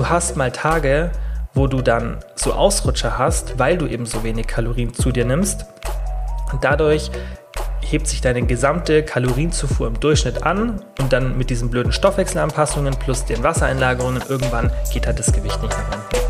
[0.00, 1.10] du hast mal Tage,
[1.52, 5.66] wo du dann so Ausrutscher hast, weil du eben so wenig Kalorien zu dir nimmst.
[6.50, 7.10] Und dadurch
[7.82, 13.26] hebt sich deine gesamte Kalorienzufuhr im Durchschnitt an und dann mit diesen blöden Stoffwechselanpassungen plus
[13.26, 16.20] den Wassereinlagerungen irgendwann geht halt das Gewicht nicht mehr runter.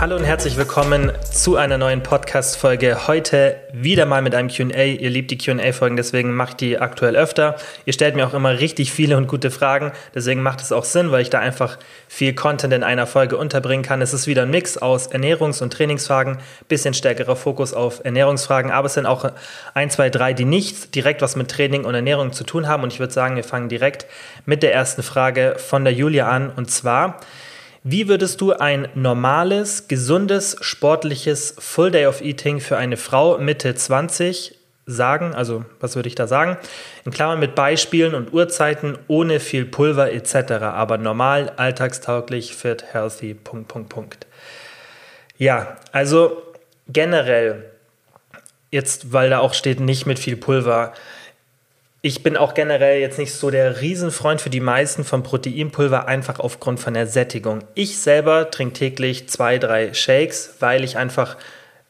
[0.00, 3.06] Hallo und herzlich willkommen zu einer neuen Podcast-Folge.
[3.06, 4.82] Heute wieder mal mit einem QA.
[4.82, 7.56] Ihr liebt die QA-Folgen, deswegen mache ich die aktuell öfter.
[7.86, 11.12] Ihr stellt mir auch immer richtig viele und gute Fragen, deswegen macht es auch Sinn,
[11.12, 14.02] weil ich da einfach viel Content in einer Folge unterbringen kann.
[14.02, 18.86] Es ist wieder ein Mix aus Ernährungs- und Trainingsfragen, bisschen stärkerer Fokus auf Ernährungsfragen, aber
[18.86, 19.30] es sind auch
[19.74, 22.82] ein, zwei, drei, die nicht direkt was mit Training und Ernährung zu tun haben.
[22.82, 24.06] Und ich würde sagen, wir fangen direkt
[24.44, 26.50] mit der ersten Frage von der Julia an.
[26.50, 27.20] Und zwar,
[27.86, 33.74] wie würdest du ein normales, gesundes, sportliches Full Day of Eating für eine Frau Mitte
[33.74, 35.34] 20 sagen?
[35.34, 36.56] Also, was würde ich da sagen?
[37.04, 40.52] In Klammern mit Beispielen und Uhrzeiten, ohne viel Pulver etc.
[40.62, 44.26] Aber normal, alltagstauglich, fit, healthy, Punkt, Punkt, Punkt.
[45.36, 46.42] Ja, also
[46.88, 47.70] generell,
[48.70, 50.94] jetzt, weil da auch steht, nicht mit viel Pulver
[52.04, 56.38] ich bin auch generell jetzt nicht so der Riesenfreund für die meisten von Proteinpulver, einfach
[56.38, 57.60] aufgrund von der Sättigung.
[57.74, 61.38] Ich selber trinke täglich zwei, drei Shakes, weil ich einfach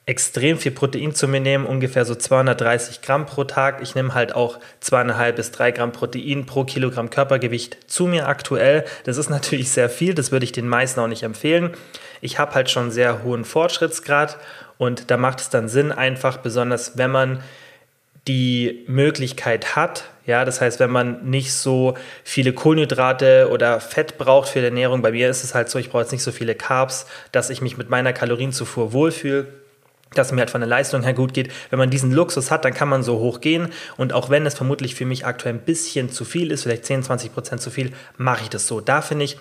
[0.06, 3.82] extrem viel Protein zu mir nehme, ungefähr so 230 Gramm pro Tag.
[3.82, 8.84] Ich nehme halt auch zweieinhalb bis drei Gramm Protein pro Kilogramm Körpergewicht zu mir aktuell.
[9.02, 11.72] Das ist natürlich sehr viel, das würde ich den meisten auch nicht empfehlen.
[12.20, 14.38] Ich habe halt schon sehr hohen Fortschrittsgrad
[14.78, 17.42] und da macht es dann Sinn, einfach besonders wenn man
[18.26, 24.48] die Möglichkeit hat, ja, das heißt, wenn man nicht so viele Kohlenhydrate oder Fett braucht
[24.48, 26.54] für die Ernährung, bei mir ist es halt so, ich brauche jetzt nicht so viele
[26.54, 29.48] Carbs, dass ich mich mit meiner Kalorienzufuhr wohlfühle,
[30.14, 31.52] dass mir halt von der Leistung her gut geht.
[31.68, 33.68] Wenn man diesen Luxus hat, dann kann man so hoch gehen.
[33.96, 37.02] Und auch wenn es vermutlich für mich aktuell ein bisschen zu viel ist, vielleicht 10,
[37.02, 38.80] 20 Prozent zu viel, mache ich das so.
[38.80, 39.36] Da finde ich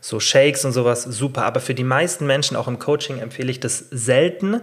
[0.00, 1.44] so Shakes und sowas super.
[1.44, 4.60] Aber für die meisten Menschen, auch im Coaching, empfehle ich das selten.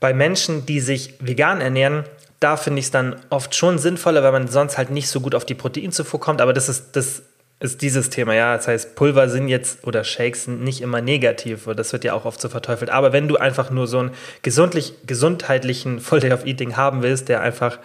[0.00, 2.04] Bei Menschen, die sich vegan ernähren,
[2.44, 5.34] da finde ich es dann oft schon sinnvoller, weil man sonst halt nicht so gut
[5.34, 6.42] auf die Proteinzufuhr kommt.
[6.42, 7.22] Aber das ist, das
[7.64, 8.56] ist dieses Thema, ja.
[8.56, 12.26] Das heißt, Pulver sind jetzt oder Shakes sind nicht immer negativ, das wird ja auch
[12.26, 12.90] oft so verteufelt.
[12.90, 14.10] Aber wenn du einfach nur so einen
[14.42, 17.78] gesundlich, gesundheitlichen Full Day of Eating haben willst, der einfach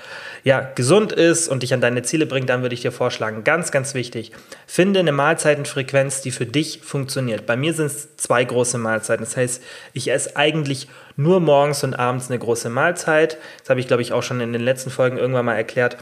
[0.44, 3.72] ja, gesund ist und dich an deine Ziele bringt, dann würde ich dir vorschlagen, ganz,
[3.72, 4.34] ganz wichtig,
[4.68, 7.46] finde eine Mahlzeitenfrequenz, die für dich funktioniert.
[7.46, 9.24] Bei mir sind es zwei große Mahlzeiten.
[9.24, 9.64] Das heißt,
[9.94, 13.38] ich esse eigentlich nur morgens und abends eine große Mahlzeit.
[13.62, 15.98] Das habe ich, glaube ich, auch schon in den letzten Folgen irgendwann mal erklärt.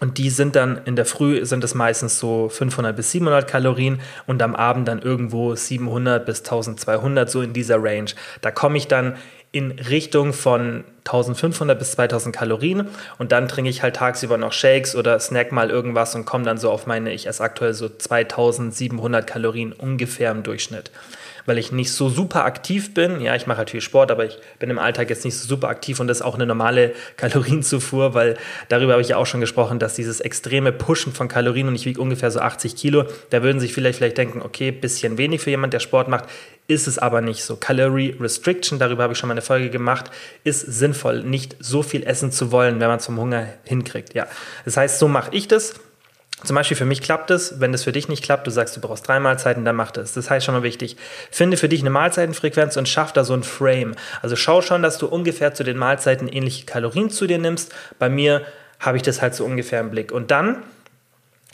[0.00, 4.00] Und die sind dann in der Früh sind es meistens so 500 bis 700 Kalorien
[4.26, 8.10] und am Abend dann irgendwo 700 bis 1200, so in dieser Range.
[8.40, 9.16] Da komme ich dann
[9.52, 14.94] in Richtung von 1500 bis 2000 Kalorien und dann trinke ich halt tagsüber noch Shakes
[14.94, 19.26] oder snack mal irgendwas und komme dann so auf meine, ich esse aktuell so 2700
[19.26, 20.90] Kalorien ungefähr im Durchschnitt
[21.46, 23.20] weil ich nicht so super aktiv bin.
[23.20, 25.68] Ja, ich mache halt viel Sport, aber ich bin im Alltag jetzt nicht so super
[25.68, 28.36] aktiv und das ist auch eine normale Kalorienzufuhr, weil
[28.68, 31.86] darüber habe ich ja auch schon gesprochen, dass dieses extreme Pushen von Kalorien und ich
[31.86, 35.50] wiege ungefähr so 80 Kilo, da würden sich vielleicht, vielleicht denken, okay, bisschen wenig für
[35.50, 36.24] jemand, der Sport macht,
[36.70, 37.56] ist es aber nicht so.
[37.56, 40.10] Calorie Restriction, darüber habe ich schon mal eine Folge gemacht,
[40.44, 44.14] ist sinnvoll, nicht so viel essen zu wollen, wenn man es vom Hunger hinkriegt.
[44.14, 44.26] Ja,
[44.64, 45.74] das heißt, so mache ich das.
[46.44, 48.80] Zum Beispiel für mich klappt es, wenn das für dich nicht klappt, du sagst, du
[48.80, 50.14] brauchst drei Mahlzeiten, dann mach das.
[50.14, 50.96] Das heißt schon mal wichtig.
[51.30, 53.94] Finde für dich eine Mahlzeitenfrequenz und schaff da so ein Frame.
[54.22, 57.74] Also schau schon, dass du ungefähr zu den Mahlzeiten ähnliche Kalorien zu dir nimmst.
[57.98, 58.42] Bei mir
[58.78, 60.12] habe ich das halt so ungefähr im Blick.
[60.12, 60.62] Und dann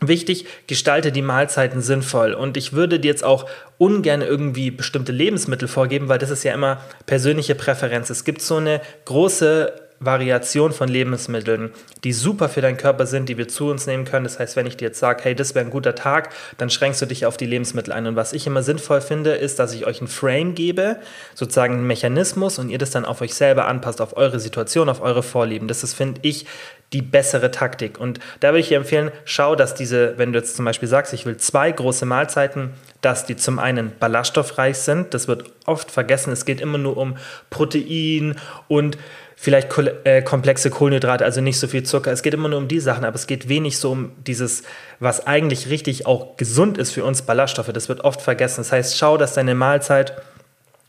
[0.02, 2.34] Wichtig, gestalte die Mahlzeiten sinnvoll.
[2.34, 3.48] Und ich würde dir jetzt auch
[3.78, 8.10] ungern irgendwie bestimmte Lebensmittel vorgeben, weil das ist ja immer persönliche Präferenz.
[8.10, 11.70] Es gibt so eine große Variation von Lebensmitteln,
[12.04, 14.24] die super für deinen Körper sind, die wir zu uns nehmen können.
[14.24, 17.00] Das heißt, wenn ich dir jetzt sage, hey, das wäre ein guter Tag, dann schränkst
[17.02, 18.06] du dich auf die Lebensmittel ein.
[18.06, 20.96] Und was ich immer sinnvoll finde, ist, dass ich euch ein Frame gebe,
[21.34, 25.00] sozusagen einen Mechanismus und ihr das dann auf euch selber anpasst, auf eure Situation, auf
[25.00, 25.68] eure Vorlieben.
[25.68, 26.46] Das ist, finde ich,
[26.92, 27.98] die bessere Taktik.
[27.98, 31.12] Und da würde ich dir empfehlen, schau, dass diese, wenn du jetzt zum Beispiel sagst,
[31.12, 35.12] ich will zwei große Mahlzeiten, dass die zum einen ballaststoffreich sind.
[35.12, 36.32] Das wird oft vergessen.
[36.32, 37.16] Es geht immer nur um
[37.50, 38.36] Protein
[38.68, 38.98] und
[39.36, 39.68] vielleicht
[40.04, 42.10] äh, komplexe Kohlenhydrate, also nicht so viel Zucker.
[42.10, 44.62] Es geht immer nur um die Sachen, aber es geht wenig so um dieses,
[44.98, 47.72] was eigentlich richtig auch gesund ist für uns, Ballaststoffe.
[47.72, 48.60] Das wird oft vergessen.
[48.60, 50.14] Das heißt, schau, dass deine Mahlzeit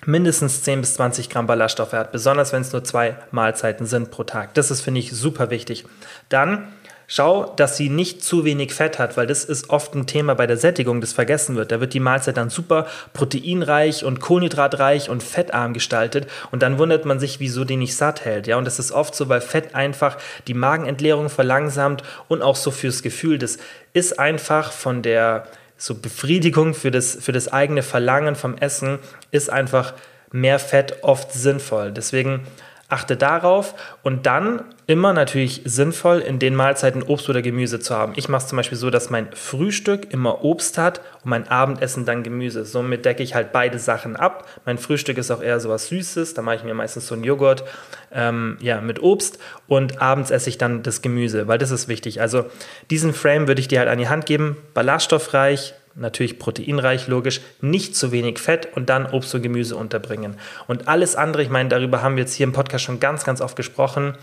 [0.08, 4.24] mindestens 10 bis 20 Gramm Ballaststoffe hat, besonders wenn es nur zwei Mahlzeiten sind pro
[4.24, 4.54] Tag.
[4.54, 5.86] Das ist, finde ich, super wichtig.
[6.30, 6.70] Dann
[7.10, 10.46] Schau, dass sie nicht zu wenig Fett hat, weil das ist oft ein Thema bei
[10.46, 11.72] der Sättigung, das vergessen wird.
[11.72, 17.06] Da wird die Mahlzeit dann super proteinreich und kohlenhydratreich und fettarm gestaltet und dann wundert
[17.06, 18.46] man sich, wieso die nicht satt hält.
[18.46, 20.18] Ja, und das ist oft so, weil Fett einfach
[20.48, 23.58] die Magenentleerung verlangsamt und auch so fürs Gefühl, das
[23.94, 25.48] ist einfach von der
[25.78, 29.00] so Befriedigung für das, für das eigene Verlangen vom Essen,
[29.32, 29.94] ist einfach
[30.32, 31.92] mehr Fett oft sinnvoll.
[31.92, 32.42] Deswegen
[32.90, 38.14] Achte darauf und dann immer natürlich sinnvoll, in den Mahlzeiten Obst oder Gemüse zu haben.
[38.16, 42.06] Ich mache es zum Beispiel so, dass mein Frühstück immer Obst hat und mein Abendessen
[42.06, 42.64] dann Gemüse.
[42.64, 44.48] Somit decke ich halt beide Sachen ab.
[44.66, 47.26] Mein Frühstück ist auch eher so was Süßes, da mache ich mir meistens so einen
[47.26, 47.66] Joghurt
[48.14, 49.38] ähm, ja, mit Obst
[49.68, 52.22] und abends esse ich dann das Gemüse, weil das ist wichtig.
[52.22, 52.46] Also
[52.90, 57.96] diesen Frame würde ich dir halt an die Hand geben, ballaststoffreich, natürlich proteinreich, logisch, nicht
[57.96, 60.36] zu wenig Fett und dann Obst und Gemüse unterbringen.
[60.68, 63.42] Und alles andere, ich meine, darüber haben wir jetzt hier im Podcast schon ganz, ganz
[63.42, 64.14] oft gesprochen.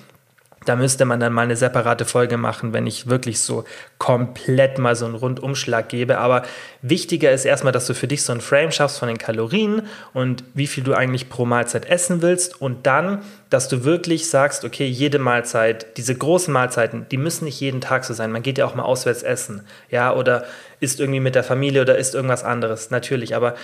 [0.65, 3.65] Da müsste man dann mal eine separate Folge machen, wenn ich wirklich so
[3.99, 6.19] komplett mal so einen Rundumschlag gebe.
[6.19, 6.43] Aber
[6.83, 9.83] wichtiger ist erstmal, dass du für dich so ein Frame schaffst von den Kalorien
[10.13, 12.61] und wie viel du eigentlich pro Mahlzeit essen willst.
[12.61, 17.61] Und dann, dass du wirklich sagst, okay, jede Mahlzeit, diese großen Mahlzeiten, die müssen nicht
[17.61, 18.33] jeden Tag so sein.
[18.33, 19.67] Man geht ja auch mal auswärts essen.
[19.91, 20.45] Ja, oder
[20.81, 22.91] isst irgendwie mit der Familie oder isst irgendwas anderes.
[22.91, 23.37] Natürlich.
[23.37, 23.55] Aber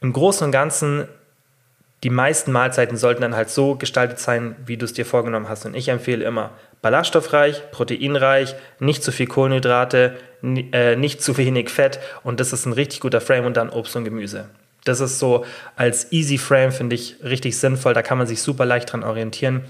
[0.00, 1.08] im Großen und Ganzen
[2.04, 5.66] die meisten Mahlzeiten sollten dann halt so gestaltet sein, wie du es dir vorgenommen hast.
[5.66, 11.98] Und ich empfehle immer ballaststoffreich, proteinreich, nicht zu viel Kohlenhydrate, äh, nicht zu wenig Fett
[12.22, 14.48] und das ist ein richtig guter Frame und dann Obst und Gemüse.
[14.84, 17.94] Das ist so als Easy Frame, finde ich richtig sinnvoll.
[17.94, 19.64] Da kann man sich super leicht dran orientieren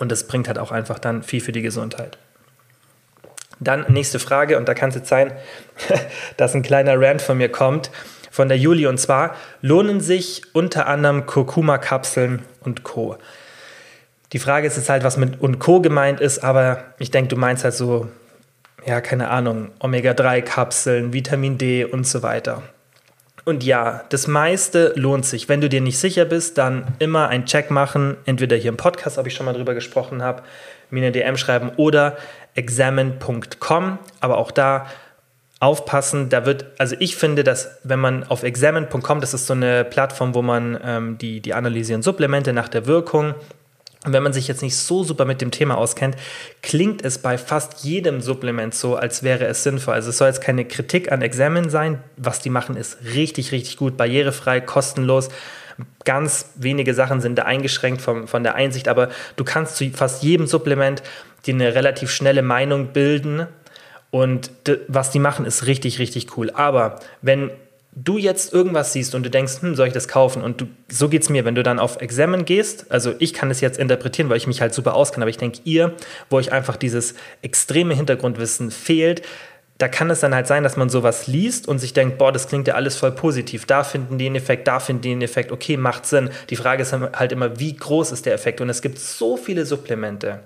[0.00, 2.18] und das bringt halt auch einfach dann viel für die Gesundheit.
[3.60, 5.32] Dann nächste Frage und da kann es jetzt sein,
[6.36, 7.92] dass ein kleiner Rant von mir kommt
[8.34, 8.88] von der Juli.
[8.88, 13.16] Und zwar lohnen sich unter anderem Kurkuma-Kapseln und Co.
[14.32, 15.80] Die Frage ist jetzt halt, was mit und Co.
[15.80, 18.08] gemeint ist, aber ich denke, du meinst halt so,
[18.84, 22.64] ja, keine Ahnung, Omega-3-Kapseln, Vitamin D und so weiter.
[23.44, 25.48] Und ja, das meiste lohnt sich.
[25.48, 29.16] Wenn du dir nicht sicher bist, dann immer einen Check machen, entweder hier im Podcast,
[29.16, 30.42] ob ich schon mal drüber gesprochen habe,
[30.90, 32.16] mir eine DM schreiben oder
[32.56, 33.98] examine.com.
[34.20, 34.86] Aber auch da
[35.64, 36.28] aufpassen.
[36.28, 40.34] Da wird, also ich finde, dass wenn man auf examine.com, das ist so eine Plattform,
[40.34, 43.34] wo man ähm, die, die analysieren Supplemente nach der Wirkung.
[44.04, 46.16] Und wenn man sich jetzt nicht so super mit dem Thema auskennt,
[46.62, 49.94] klingt es bei fast jedem Supplement so, als wäre es sinnvoll.
[49.94, 52.00] Also es soll jetzt keine Kritik an Examine sein.
[52.18, 55.30] Was die machen, ist richtig, richtig gut, barrierefrei, kostenlos.
[56.04, 60.22] Ganz wenige Sachen sind da eingeschränkt vom, von der Einsicht, aber du kannst zu fast
[60.22, 61.02] jedem Supplement
[61.46, 63.46] dir eine relativ schnelle Meinung bilden
[64.14, 64.52] und
[64.86, 66.52] was die machen, ist richtig, richtig cool.
[66.54, 67.50] Aber wenn
[67.96, 70.40] du jetzt irgendwas siehst und du denkst, hm, soll ich das kaufen?
[70.40, 73.50] Und du, so geht es mir, wenn du dann auf Examen gehst, also ich kann
[73.50, 75.94] es jetzt interpretieren, weil ich mich halt super auskenne, aber ich denke, ihr,
[76.30, 79.22] wo euch einfach dieses extreme Hintergrundwissen fehlt,
[79.78, 82.46] da kann es dann halt sein, dass man sowas liest und sich denkt, boah, das
[82.46, 83.66] klingt ja alles voll positiv.
[83.66, 85.50] Da finden die einen Effekt, da finden die einen Effekt.
[85.50, 86.30] Okay, macht Sinn.
[86.50, 88.60] Die Frage ist halt immer, wie groß ist der Effekt?
[88.60, 90.38] Und es gibt so viele Supplemente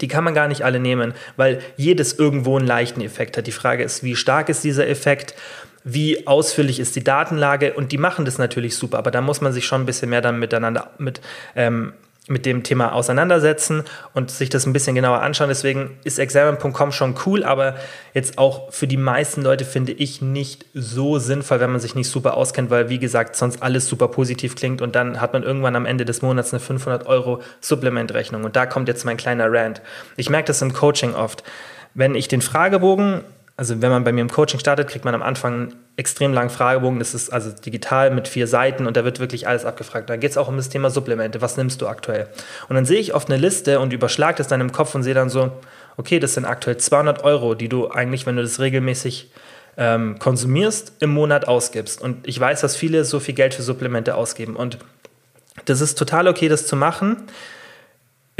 [0.00, 3.46] die kann man gar nicht alle nehmen, weil jedes irgendwo einen leichten Effekt hat.
[3.46, 5.34] Die Frage ist, wie stark ist dieser Effekt?
[5.82, 7.72] Wie ausführlich ist die Datenlage?
[7.74, 10.20] Und die machen das natürlich super, aber da muss man sich schon ein bisschen mehr
[10.20, 11.20] dann miteinander mit
[11.56, 11.92] ähm,
[12.28, 13.82] mit dem Thema auseinandersetzen
[14.14, 15.48] und sich das ein bisschen genauer anschauen.
[15.48, 17.76] Deswegen ist examen.com schon cool, aber
[18.14, 22.08] jetzt auch für die meisten Leute finde ich nicht so sinnvoll, wenn man sich nicht
[22.08, 25.76] super auskennt, weil wie gesagt, sonst alles super positiv klingt und dann hat man irgendwann
[25.76, 28.44] am Ende des Monats eine 500 Euro Supplementrechnung.
[28.44, 29.80] Und da kommt jetzt mein kleiner Rant.
[30.16, 31.42] Ich merke das im Coaching oft.
[31.94, 33.22] Wenn ich den Fragebogen
[33.60, 36.48] also wenn man bei mir im Coaching startet, kriegt man am Anfang einen extrem langen
[36.48, 36.98] Fragebogen.
[36.98, 40.08] Das ist also digital mit vier Seiten und da wird wirklich alles abgefragt.
[40.08, 41.42] Da geht es auch um das Thema Supplemente.
[41.42, 42.28] Was nimmst du aktuell?
[42.70, 45.12] Und dann sehe ich oft eine Liste und überschlage das dann im Kopf und sehe
[45.12, 45.52] dann so,
[45.98, 49.30] okay, das sind aktuell 200 Euro, die du eigentlich, wenn du das regelmäßig
[49.76, 52.00] ähm, konsumierst, im Monat ausgibst.
[52.00, 54.56] Und ich weiß, dass viele so viel Geld für Supplemente ausgeben.
[54.56, 54.78] Und
[55.66, 57.24] das ist total okay, das zu machen.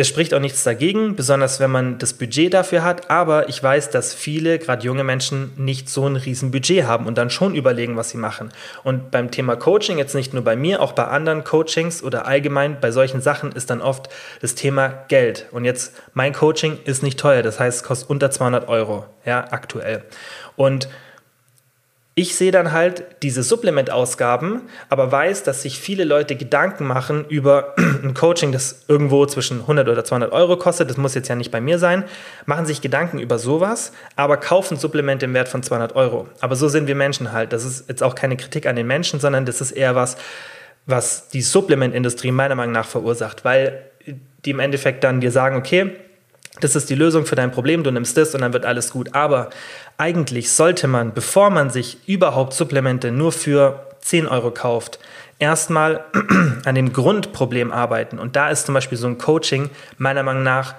[0.00, 3.10] Es spricht auch nichts dagegen, besonders wenn man das Budget dafür hat.
[3.10, 7.18] Aber ich weiß, dass viele, gerade junge Menschen, nicht so ein riesen Budget haben und
[7.18, 8.50] dann schon überlegen, was sie machen.
[8.82, 12.80] Und beim Thema Coaching, jetzt nicht nur bei mir, auch bei anderen Coachings oder allgemein
[12.80, 14.08] bei solchen Sachen ist dann oft
[14.40, 15.48] das Thema Geld.
[15.50, 19.44] Und jetzt, mein Coaching ist nicht teuer, das heißt, es kostet unter 200 Euro, ja,
[19.50, 20.02] aktuell.
[20.56, 20.88] Und
[22.20, 24.60] ich sehe dann halt diese Supplementausgaben,
[24.90, 29.88] aber weiß, dass sich viele Leute Gedanken machen über ein Coaching, das irgendwo zwischen 100
[29.88, 30.90] oder 200 Euro kostet.
[30.90, 32.04] Das muss jetzt ja nicht bei mir sein.
[32.44, 36.28] Machen sich Gedanken über sowas, aber kaufen Supplemente im Wert von 200 Euro.
[36.40, 37.54] Aber so sind wir Menschen halt.
[37.54, 40.18] Das ist jetzt auch keine Kritik an den Menschen, sondern das ist eher was,
[40.84, 43.80] was die Supplementindustrie meiner Meinung nach verursacht, weil
[44.44, 45.92] die im Endeffekt dann dir sagen, okay,
[46.58, 49.14] das ist die Lösung für dein Problem, du nimmst das und dann wird alles gut.
[49.14, 49.50] Aber
[49.96, 54.98] eigentlich sollte man, bevor man sich überhaupt Supplemente nur für 10 Euro kauft,
[55.38, 56.04] erstmal
[56.64, 58.18] an dem Grundproblem arbeiten.
[58.18, 60.74] Und da ist zum Beispiel so ein Coaching meiner Meinung nach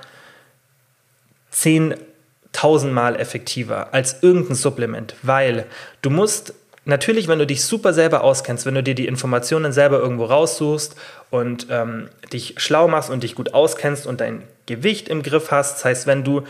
[1.53, 5.65] 10.000 Mal effektiver als irgendein Supplement, weil
[6.01, 6.53] du musst
[6.85, 10.95] natürlich, wenn du dich super selber auskennst, wenn du dir die Informationen selber irgendwo raussuchst
[11.31, 15.77] und ähm, dich schlau machst und dich gut auskennst und dein Gewicht im Griff hast,
[15.77, 16.43] das heißt, wenn du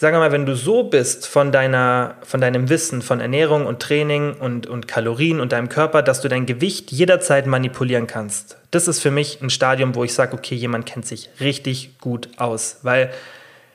[0.00, 3.80] sagen wir mal, wenn du so bist von, deiner, von deinem Wissen von Ernährung und
[3.80, 8.56] Training und, und Kalorien und deinem Körper, dass du dein Gewicht jederzeit manipulieren kannst.
[8.70, 12.30] Das ist für mich ein Stadium, wo ich sage, okay, jemand kennt sich richtig gut
[12.38, 12.78] aus.
[12.82, 13.10] Weil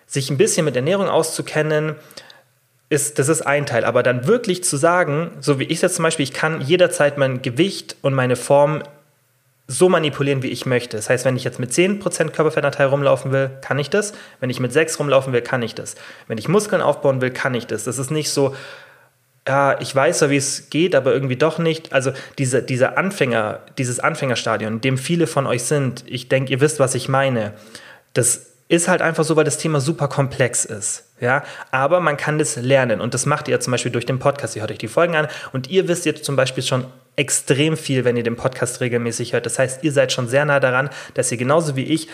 [0.07, 1.95] sich ein bisschen mit Ernährung auszukennen,
[2.89, 3.85] ist, das ist ein Teil.
[3.85, 7.19] Aber dann wirklich zu sagen, so wie ich es jetzt zum Beispiel, ich kann jederzeit
[7.19, 8.81] mein Gewicht und meine Form
[9.67, 10.97] so manipulieren, wie ich möchte.
[10.97, 14.13] Das heißt, wenn ich jetzt mit 10% Körperfettanteil rumlaufen will, kann ich das.
[14.39, 15.95] Wenn ich mit 6 rumlaufen will, kann ich das.
[16.27, 17.83] Wenn ich Muskeln aufbauen will, kann ich das.
[17.85, 18.55] Das ist nicht so,
[19.47, 21.93] ja, ich weiß ja, wie es geht, aber irgendwie doch nicht.
[21.93, 26.61] Also diese, dieser Anfänger, dieses Anfängerstadion, in dem viele von euch sind, ich denke, ihr
[26.61, 27.53] wisst, was ich meine.
[28.13, 31.05] Das ist halt einfach so, weil das Thema super komplex ist.
[31.21, 34.55] Ja, aber man kann das lernen und das macht ihr zum Beispiel durch den Podcast.
[34.55, 38.03] Ihr hört euch die Folgen an und ihr wisst jetzt zum Beispiel schon extrem viel,
[38.03, 39.45] wenn ihr den Podcast regelmäßig hört.
[39.45, 42.09] Das heißt, ihr seid schon sehr nah daran, dass ihr genauso wie ich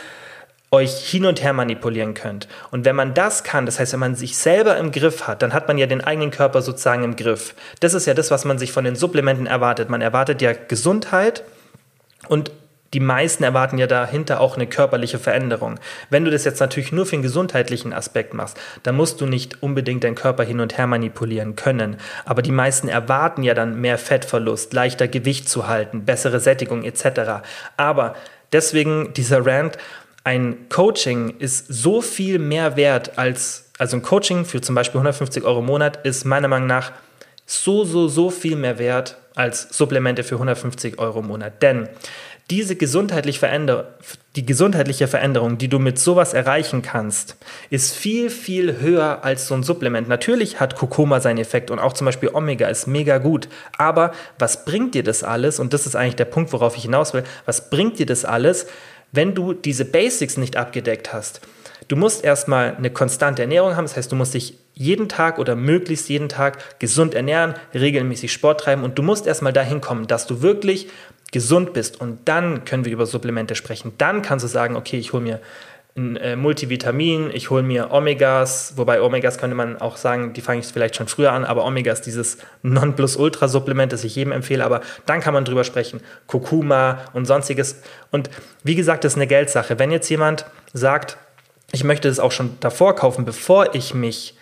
[0.69, 2.47] euch hin und her manipulieren könnt.
[2.69, 5.53] Und wenn man das kann, das heißt, wenn man sich selber im Griff hat, dann
[5.53, 7.55] hat man ja den eigenen Körper sozusagen im Griff.
[7.81, 9.89] Das ist ja das, was man sich von den Supplementen erwartet.
[9.89, 11.43] Man erwartet ja Gesundheit
[12.29, 12.51] und
[12.93, 15.79] die meisten erwarten ja dahinter auch eine körperliche Veränderung.
[16.09, 19.63] Wenn du das jetzt natürlich nur für den gesundheitlichen Aspekt machst, dann musst du nicht
[19.63, 21.97] unbedingt deinen Körper hin und her manipulieren können.
[22.25, 27.43] Aber die meisten erwarten ja dann mehr Fettverlust, leichter Gewicht zu halten, bessere Sättigung etc.
[27.77, 28.15] Aber
[28.51, 29.77] deswegen dieser Rant,
[30.23, 35.43] ein Coaching ist so viel mehr wert als, also ein Coaching für zum Beispiel 150
[35.45, 36.91] Euro im Monat ist meiner Meinung nach
[37.45, 41.61] so, so, so viel mehr wert als Supplemente für 150 Euro im Monat.
[41.61, 41.89] Denn
[42.49, 43.97] diese gesundheitlich veränder
[44.37, 47.35] die gesundheitliche Veränderung, die du mit sowas erreichen kannst,
[47.69, 50.07] ist viel, viel höher als so ein Supplement.
[50.07, 53.49] Natürlich hat Kurkuma seinen Effekt und auch zum Beispiel Omega ist mega gut.
[53.77, 55.59] Aber was bringt dir das alles?
[55.59, 57.23] Und das ist eigentlich der Punkt, worauf ich hinaus will.
[57.45, 58.67] Was bringt dir das alles,
[59.11, 61.41] wenn du diese Basics nicht abgedeckt hast?
[61.89, 65.57] Du musst erstmal eine konstante Ernährung haben, das heißt, du musst dich jeden Tag oder
[65.57, 70.25] möglichst jeden Tag gesund ernähren, regelmäßig Sport treiben und du musst erstmal dahin kommen, dass
[70.25, 70.87] du wirklich
[71.31, 73.93] gesund bist und dann können wir über Supplemente sprechen.
[73.97, 75.39] Dann kannst du sagen, okay, ich hole mir
[75.95, 80.61] ein äh, Multivitamin, ich hole mir Omegas, wobei Omegas könnte man auch sagen, die fange
[80.61, 84.81] ich vielleicht schon früher an, aber Omega ist dieses Non-Plus-Ultra-Supplement, das ich jedem empfehle, aber
[85.05, 87.81] dann kann man drüber sprechen, Kurkuma und sonstiges.
[88.09, 88.29] Und
[88.63, 89.79] wie gesagt, das ist eine Geldsache.
[89.79, 91.17] Wenn jetzt jemand sagt,
[91.73, 94.35] ich möchte das auch schon davor kaufen, bevor ich mich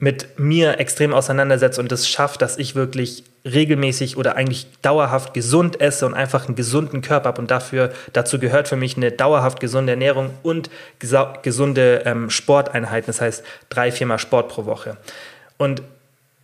[0.00, 5.80] mit mir extrem auseinandersetze und das schafft, dass ich wirklich regelmäßig oder eigentlich dauerhaft gesund
[5.80, 7.40] esse und einfach einen gesunden Körper habe.
[7.40, 10.70] Und dafür, dazu gehört für mich eine dauerhaft gesunde Ernährung und
[11.42, 14.96] gesunde ähm, Sporteinheiten, das heißt drei, viermal Sport pro Woche.
[15.58, 15.82] Und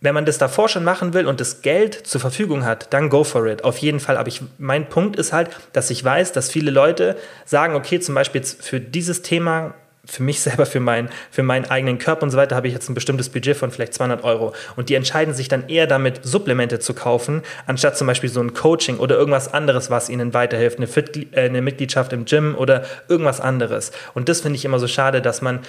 [0.01, 3.23] wenn man das davor schon machen will und das Geld zur Verfügung hat, dann go
[3.23, 3.63] for it.
[3.63, 4.17] Auf jeden Fall.
[4.17, 8.13] Aber ich, mein Punkt ist halt, dass ich weiß, dass viele Leute sagen, okay, zum
[8.13, 9.73] Beispiel für dieses Thema
[10.07, 12.89] für mich selber, für, mein, für meinen eigenen Körper und so weiter, habe ich jetzt
[12.89, 14.53] ein bestimmtes Budget von vielleicht 200 Euro.
[14.75, 18.53] Und die entscheiden sich dann eher damit, Supplemente zu kaufen, anstatt zum Beispiel so ein
[18.53, 22.83] Coaching oder irgendwas anderes, was ihnen weiterhilft, eine, Fit, äh, eine Mitgliedschaft im Gym oder
[23.09, 23.91] irgendwas anderes.
[24.13, 25.59] Und das finde ich immer so schade, dass man,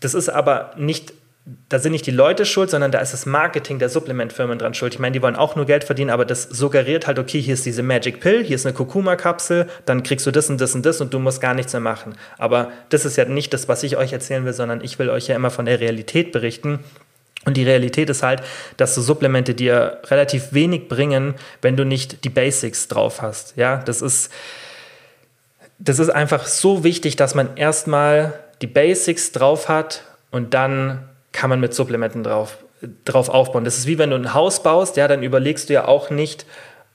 [0.00, 1.12] das ist aber nicht
[1.68, 4.94] da sind nicht die Leute schuld, sondern da ist das Marketing der Supplementfirmen dran schuld.
[4.94, 7.64] Ich meine, die wollen auch nur Geld verdienen, aber das suggeriert halt, okay, hier ist
[7.64, 11.00] diese Magic Pill, hier ist eine Kurkuma-Kapsel, dann kriegst du das und das und das
[11.00, 12.16] und du musst gar nichts mehr machen.
[12.36, 15.28] Aber das ist ja nicht das, was ich euch erzählen will, sondern ich will euch
[15.28, 16.80] ja immer von der Realität berichten.
[17.44, 18.42] Und die Realität ist halt,
[18.76, 23.56] dass so Supplemente dir relativ wenig bringen, wenn du nicht die Basics drauf hast.
[23.56, 24.32] Ja, das ist,
[25.78, 31.50] das ist einfach so wichtig, dass man erstmal die Basics drauf hat und dann kann
[31.50, 32.56] man mit Supplementen drauf,
[33.04, 33.64] drauf aufbauen.
[33.64, 36.46] Das ist wie wenn du ein Haus baust, ja, dann überlegst du ja auch nicht,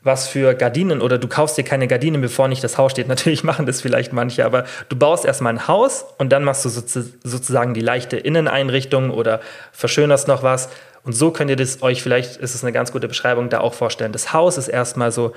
[0.04, 3.08] was für Gardinen oder du kaufst dir keine Gardinen, bevor nicht das Haus steht.
[3.08, 6.70] Natürlich machen das vielleicht manche, aber du baust erstmal ein Haus und dann machst du
[6.70, 10.70] sozusagen die leichte Inneneinrichtung oder verschönerst noch was.
[11.04, 13.76] Und so könnt ihr das euch, vielleicht ist es eine ganz gute Beschreibung, da auch
[13.76, 14.12] vorstellen.
[14.12, 15.34] Das Haus ist erstmal so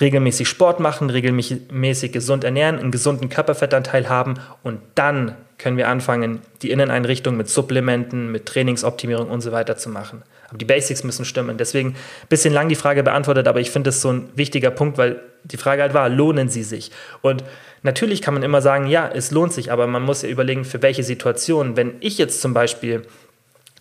[0.00, 6.40] regelmäßig Sport machen, regelmäßig gesund ernähren, einen gesunden Körperfettanteil haben und dann können wir anfangen,
[6.62, 10.22] die Inneneinrichtung mit Supplementen, mit Trainingsoptimierung und so weiter zu machen.
[10.48, 11.58] Aber die Basics müssen stimmen.
[11.58, 14.96] Deswegen ein bisschen lang die Frage beantwortet, aber ich finde das so ein wichtiger Punkt,
[14.96, 16.90] weil die Frage halt war, lohnen sie sich?
[17.20, 17.44] Und
[17.82, 20.80] natürlich kann man immer sagen, ja, es lohnt sich, aber man muss ja überlegen, für
[20.80, 21.76] welche Situation.
[21.76, 23.02] Wenn ich jetzt zum Beispiel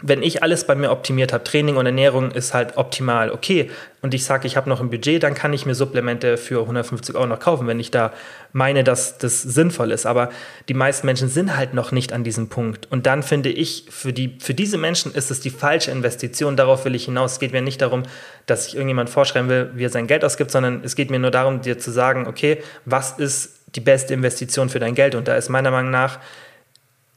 [0.03, 4.13] wenn ich alles bei mir optimiert habe, Training und Ernährung ist halt optimal, okay, und
[4.13, 7.25] ich sage, ich habe noch ein Budget, dann kann ich mir Supplemente für 150 Euro
[7.25, 8.13] noch kaufen, wenn ich da
[8.53, 10.05] meine, dass das sinnvoll ist.
[10.05, 10.29] Aber
[10.69, 12.85] die meisten Menschen sind halt noch nicht an diesem Punkt.
[12.91, 16.55] Und dann finde ich, für, die, für diese Menschen ist es die falsche Investition.
[16.55, 17.33] Darauf will ich hinaus.
[17.33, 18.03] Es geht mir nicht darum,
[18.45, 21.31] dass ich irgendjemand vorschreiben will, wie er sein Geld ausgibt, sondern es geht mir nur
[21.31, 25.15] darum, dir zu sagen, okay, was ist die beste Investition für dein Geld?
[25.15, 26.19] Und da ist meiner Meinung nach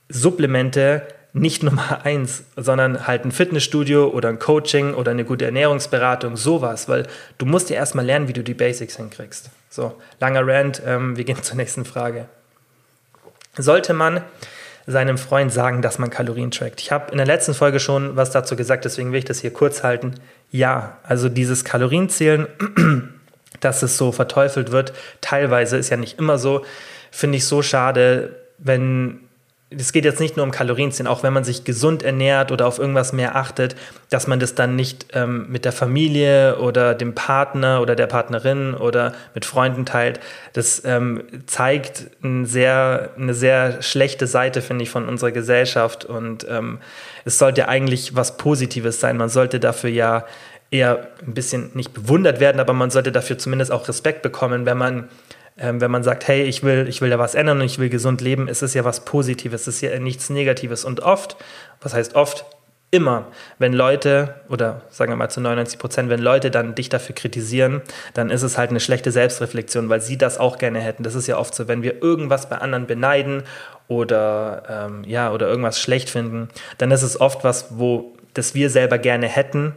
[0.08, 6.36] Supplemente nicht Nummer eins, sondern halt ein Fitnessstudio oder ein Coaching oder eine gute Ernährungsberatung,
[6.36, 7.06] sowas, weil
[7.38, 9.50] du musst ja erstmal lernen, wie du die Basics hinkriegst.
[9.68, 12.26] So, langer Rant, ähm, wir gehen zur nächsten Frage.
[13.56, 14.22] Sollte man
[14.86, 16.80] seinem Freund sagen, dass man Kalorien trackt?
[16.80, 19.52] Ich habe in der letzten Folge schon was dazu gesagt, deswegen will ich das hier
[19.52, 20.14] kurz halten.
[20.50, 22.48] Ja, also dieses Kalorienzählen,
[23.60, 26.64] dass es so verteufelt wird, teilweise ist ja nicht immer so,
[27.10, 29.20] finde ich so schade, wenn
[29.70, 32.80] es geht jetzt nicht nur um Kalorienzählen, auch wenn man sich gesund ernährt oder auf
[32.80, 33.76] irgendwas mehr achtet,
[34.08, 38.74] dass man das dann nicht ähm, mit der Familie oder dem Partner oder der Partnerin
[38.74, 40.18] oder mit Freunden teilt.
[40.54, 46.04] Das ähm, zeigt ein sehr, eine sehr schlechte Seite, finde ich, von unserer Gesellschaft.
[46.04, 46.80] Und ähm,
[47.24, 49.16] es sollte eigentlich was Positives sein.
[49.16, 50.24] Man sollte dafür ja
[50.72, 54.78] eher ein bisschen nicht bewundert werden, aber man sollte dafür zumindest auch Respekt bekommen, wenn
[54.78, 55.08] man
[55.60, 57.90] ähm, wenn man sagt, hey, ich will, ich will da was ändern und ich will
[57.90, 60.84] gesund leben, ist es ja was Positives, es ist ja nichts Negatives.
[60.84, 61.36] Und oft,
[61.80, 62.46] was heißt oft?
[62.92, 67.14] Immer, wenn Leute, oder sagen wir mal zu 99 Prozent, wenn Leute dann dich dafür
[67.14, 67.82] kritisieren,
[68.14, 71.04] dann ist es halt eine schlechte Selbstreflexion, weil sie das auch gerne hätten.
[71.04, 73.44] Das ist ja oft so, wenn wir irgendwas bei anderen beneiden
[73.86, 76.48] oder, ähm, ja, oder irgendwas schlecht finden,
[76.78, 79.76] dann ist es oft was, wo das wir selber gerne hätten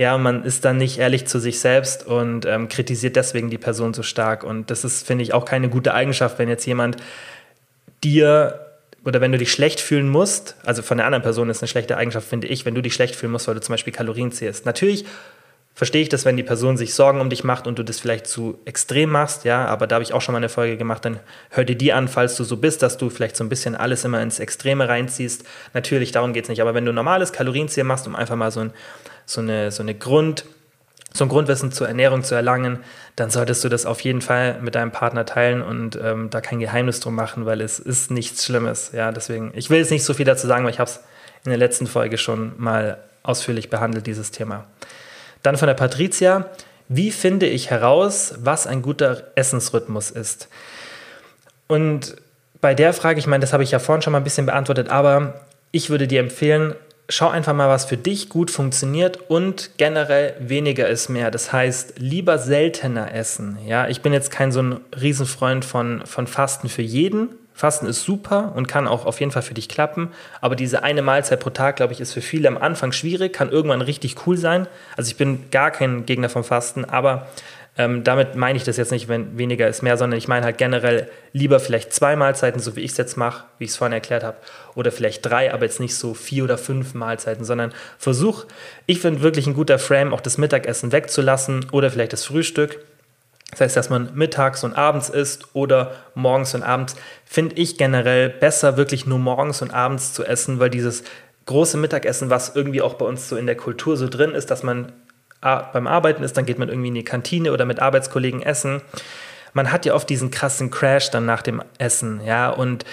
[0.00, 3.92] ja, man ist dann nicht ehrlich zu sich selbst und ähm, kritisiert deswegen die Person
[3.92, 4.44] so stark.
[4.44, 6.96] Und das ist, finde ich, auch keine gute Eigenschaft, wenn jetzt jemand
[8.02, 8.64] dir
[9.04, 11.98] oder wenn du dich schlecht fühlen musst, also von der anderen Person ist eine schlechte
[11.98, 14.64] Eigenschaft, finde ich, wenn du dich schlecht fühlen musst, weil du zum Beispiel Kalorien zählst.
[14.64, 15.04] Natürlich
[15.74, 18.26] verstehe ich das, wenn die Person sich Sorgen um dich macht und du das vielleicht
[18.26, 21.20] zu extrem machst, ja, aber da habe ich auch schon mal eine Folge gemacht, dann
[21.50, 24.04] hör dir die an, falls du so bist, dass du vielleicht so ein bisschen alles
[24.04, 25.44] immer ins Extreme reinziehst.
[25.72, 28.60] Natürlich, darum geht es nicht, aber wenn du normales Kalorienziel machst, um einfach mal so
[28.60, 28.72] ein
[29.30, 30.44] so eine, so eine Grund,
[31.12, 32.80] so ein Grundwissen zur Ernährung zu erlangen,
[33.16, 36.60] dann solltest du das auf jeden Fall mit deinem Partner teilen und ähm, da kein
[36.60, 38.92] Geheimnis drum machen, weil es ist nichts Schlimmes.
[38.92, 41.00] Ja, deswegen, ich will jetzt nicht so viel dazu sagen, weil ich habe es
[41.44, 44.66] in der letzten Folge schon mal ausführlich behandelt, dieses Thema.
[45.42, 46.46] Dann von der Patricia,
[46.88, 50.48] wie finde ich heraus, was ein guter Essensrhythmus ist?
[51.66, 52.16] Und
[52.60, 54.88] bei der Frage, ich meine, das habe ich ja vorhin schon mal ein bisschen beantwortet,
[54.88, 56.74] aber ich würde dir empfehlen,
[57.08, 61.30] schau einfach mal, was für dich gut funktioniert und generell weniger ist mehr.
[61.30, 63.58] Das heißt, lieber seltener essen.
[63.66, 67.30] Ja, ich bin jetzt kein so ein Riesenfreund von, von Fasten für jeden.
[67.60, 70.12] Fasten ist super und kann auch auf jeden Fall für dich klappen.
[70.40, 73.50] Aber diese eine Mahlzeit pro Tag, glaube ich, ist für viele am Anfang schwierig, kann
[73.50, 74.66] irgendwann richtig cool sein.
[74.96, 77.26] Also ich bin gar kein Gegner vom Fasten, aber
[77.76, 80.56] ähm, damit meine ich das jetzt nicht, wenn weniger ist mehr, sondern ich meine halt
[80.56, 83.92] generell lieber vielleicht zwei Mahlzeiten, so wie ich es jetzt mache, wie ich es vorhin
[83.92, 84.38] erklärt habe,
[84.74, 88.46] oder vielleicht drei, aber jetzt nicht so vier oder fünf Mahlzeiten, sondern versuch,
[88.86, 92.80] ich finde wirklich ein guter Frame, auch das Mittagessen wegzulassen oder vielleicht das Frühstück.
[93.50, 98.28] Das heißt, dass man mittags und abends isst oder morgens und abends, finde ich generell
[98.28, 101.02] besser, wirklich nur morgens und abends zu essen, weil dieses
[101.46, 104.62] große Mittagessen, was irgendwie auch bei uns so in der Kultur so drin ist, dass
[104.62, 104.92] man
[105.40, 108.82] beim Arbeiten ist, dann geht man irgendwie in die Kantine oder mit Arbeitskollegen essen.
[109.52, 112.84] Man hat ja oft diesen krassen Crash dann nach dem Essen, ja, und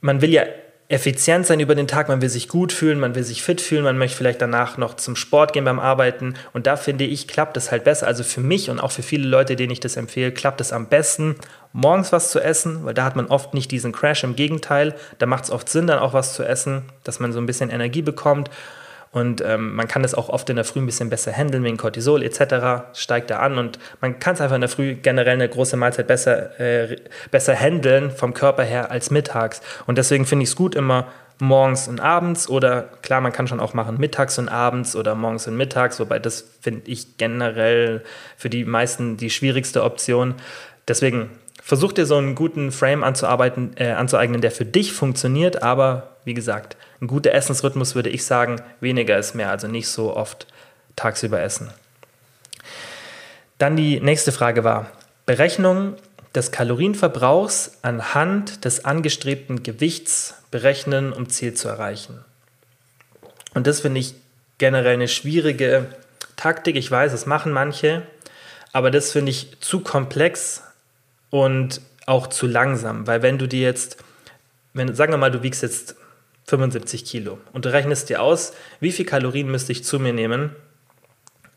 [0.00, 0.42] man will ja
[0.90, 3.84] effizient sein über den Tag, man will sich gut fühlen, man will sich fit fühlen,
[3.84, 7.58] man möchte vielleicht danach noch zum Sport gehen beim Arbeiten und da finde ich, klappt
[7.58, 8.06] es halt besser.
[8.06, 10.86] Also für mich und auch für viele Leute, denen ich das empfehle, klappt es am
[10.86, 11.36] besten,
[11.74, 14.24] morgens was zu essen, weil da hat man oft nicht diesen Crash.
[14.24, 17.38] Im Gegenteil, da macht es oft Sinn, dann auch was zu essen, dass man so
[17.38, 18.50] ein bisschen Energie bekommt
[19.10, 21.76] und ähm, man kann das auch oft in der Früh ein bisschen besser handeln wegen
[21.76, 22.94] Cortisol etc.
[22.94, 26.06] steigt da an und man kann es einfach in der Früh generell eine große Mahlzeit
[26.06, 26.96] besser, äh,
[27.30, 29.62] besser handeln vom Körper her als mittags.
[29.86, 31.06] Und deswegen finde ich es gut immer
[31.40, 35.46] morgens und abends oder klar, man kann schon auch machen mittags und abends oder morgens
[35.46, 38.02] und mittags, wobei das finde ich generell
[38.36, 40.34] für die meisten die schwierigste Option.
[40.86, 41.30] Deswegen
[41.62, 46.34] versuch dir so einen guten Frame anzuarbeiten, äh, anzueignen, der für dich funktioniert, aber wie
[46.34, 50.46] gesagt, ein guter Essensrhythmus würde ich sagen, weniger ist mehr, also nicht so oft
[50.96, 51.70] tagsüber essen.
[53.58, 54.90] Dann die nächste Frage war,
[55.26, 55.96] Berechnung
[56.34, 62.24] des Kalorienverbrauchs anhand des angestrebten Gewichts berechnen, um Ziel zu erreichen.
[63.54, 64.14] Und das finde ich
[64.58, 65.86] generell eine schwierige
[66.36, 66.76] Taktik.
[66.76, 68.02] Ich weiß, es machen manche,
[68.72, 70.62] aber das finde ich zu komplex
[71.30, 73.98] und auch zu langsam, weil wenn du dir jetzt,
[74.72, 75.96] wenn, sagen wir mal, du wiegst jetzt
[76.48, 80.50] 75 Kilo und du rechnest dir aus, wie viel Kalorien müsste ich zu mir nehmen,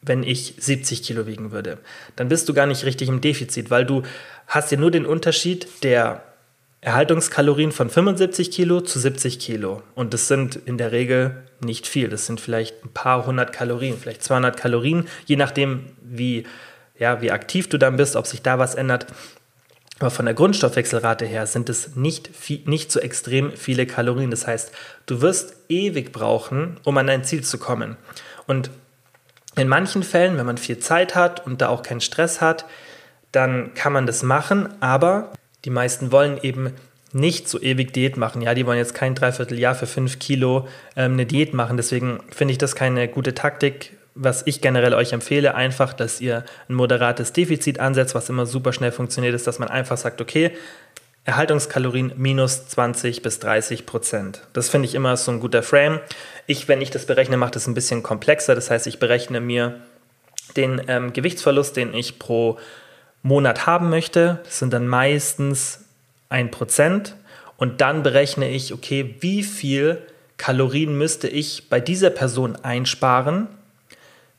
[0.02, 1.78] wenn ich 70 Kilo wiegen würde,
[2.16, 4.04] dann bist du gar nicht richtig im Defizit, weil du
[4.48, 6.24] hast ja nur den Unterschied der
[6.82, 9.84] Erhaltungskalorien von 75 Kilo zu 70 Kilo.
[9.94, 12.10] Und das sind in der Regel nicht viel.
[12.10, 16.46] Das sind vielleicht ein paar hundert Kalorien, vielleicht 200 Kalorien, je nachdem, wie,
[16.98, 19.06] ja, wie aktiv du dann bist, ob sich da was ändert.
[20.02, 22.32] Aber von der Grundstoffwechselrate her sind es nicht,
[22.68, 24.32] nicht so extrem viele Kalorien.
[24.32, 24.72] Das heißt,
[25.06, 27.98] du wirst ewig brauchen, um an dein Ziel zu kommen.
[28.48, 28.72] Und
[29.56, 32.66] in manchen Fällen, wenn man viel Zeit hat und da auch keinen Stress hat,
[33.32, 35.32] dann kann man das machen, aber
[35.66, 36.74] die meisten wollen eben
[37.14, 38.42] nicht so ewig Diät machen.
[38.42, 41.78] Ja, die wollen jetzt kein Dreivierteljahr für fünf Kilo ähm, eine Diät machen.
[41.78, 43.98] Deswegen finde ich das keine gute Taktik.
[44.14, 48.74] Was ich generell euch empfehle, einfach, dass ihr ein moderates Defizit ansetzt, was immer super
[48.74, 50.52] schnell funktioniert, ist, dass man einfach sagt, okay,
[51.24, 54.42] Erhaltungskalorien minus 20 bis 30 Prozent.
[54.54, 56.00] Das finde ich immer so ein guter Frame.
[56.48, 58.56] Ich, wenn ich das berechne, mache das ein bisschen komplexer.
[58.56, 59.82] Das heißt, ich berechne mir
[60.58, 62.58] den ähm, Gewichtsverlust, den ich pro
[63.22, 64.40] Monat haben möchte.
[64.44, 65.86] Das sind dann meistens
[66.30, 67.16] ein Prozent.
[67.56, 70.02] Und dann berechne ich, okay, wie viel
[70.38, 73.48] Kalorien müsste ich bei dieser Person einsparen,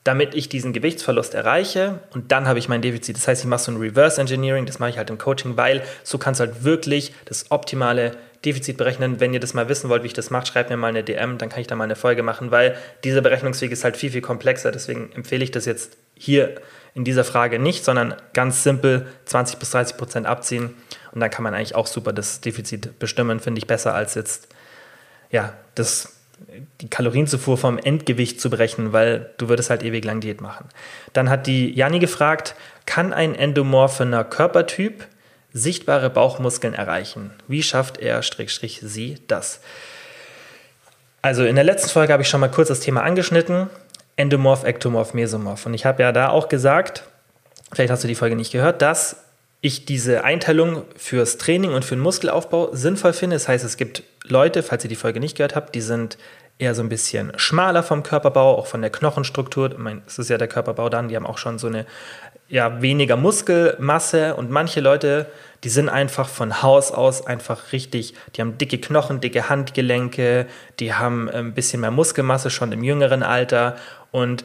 [0.04, 3.16] damit ich diesen Gewichtsverlust erreiche und dann habe ich mein Defizit.
[3.16, 5.82] Das heißt, ich mache so ein Reverse Engineering, das mache ich halt im Coaching, weil
[6.02, 8.12] so kannst du halt wirklich das optimale
[8.44, 9.20] Defizit berechnen.
[9.20, 11.38] Wenn ihr das mal wissen wollt, wie ich das mache, schreibt mir mal eine DM,
[11.38, 14.22] dann kann ich da mal eine Folge machen, weil dieser Berechnungsweg ist halt viel, viel
[14.22, 14.72] komplexer.
[14.72, 16.56] Deswegen empfehle ich das jetzt hier
[16.94, 20.74] in dieser Frage nicht, sondern ganz simpel 20 bis 30 Prozent abziehen
[21.12, 24.48] und dann kann man eigentlich auch super das Defizit bestimmen, finde ich besser als jetzt
[25.30, 26.12] ja, das
[26.80, 30.68] die Kalorienzufuhr vom Endgewicht zu berechnen, weil du würdest halt ewig lang Diät machen.
[31.12, 32.54] Dann hat die Janni gefragt,
[32.86, 35.06] kann ein endomorphener Körpertyp
[35.52, 37.30] sichtbare Bauchmuskeln erreichen?
[37.48, 39.60] Wie schafft er, Strich, sie, das?
[41.20, 43.70] Also in der letzten Folge habe ich schon mal kurz das Thema angeschnitten.
[44.16, 45.66] Endomorph, Ektomorph, Mesomorph.
[45.66, 47.04] Und ich habe ja da auch gesagt,
[47.72, 49.24] vielleicht hast du die Folge nicht gehört, dass
[49.60, 53.36] ich diese Einteilung fürs Training und für den Muskelaufbau sinnvoll finde.
[53.36, 56.16] Das heißt, es gibt Leute, falls ihr die Folge nicht gehört habt, die sind
[56.58, 59.72] eher so ein bisschen schmaler vom Körperbau, auch von der Knochenstruktur.
[59.72, 61.86] Ich meine, es ist ja der Körperbau dann, die haben auch schon so eine
[62.48, 65.26] ja, weniger Muskelmasse und manche Leute,
[65.64, 70.46] die sind einfach von Haus aus einfach richtig, die haben dicke Knochen, dicke Handgelenke,
[70.78, 73.76] die haben ein bisschen mehr Muskelmasse schon im jüngeren Alter
[74.10, 74.44] und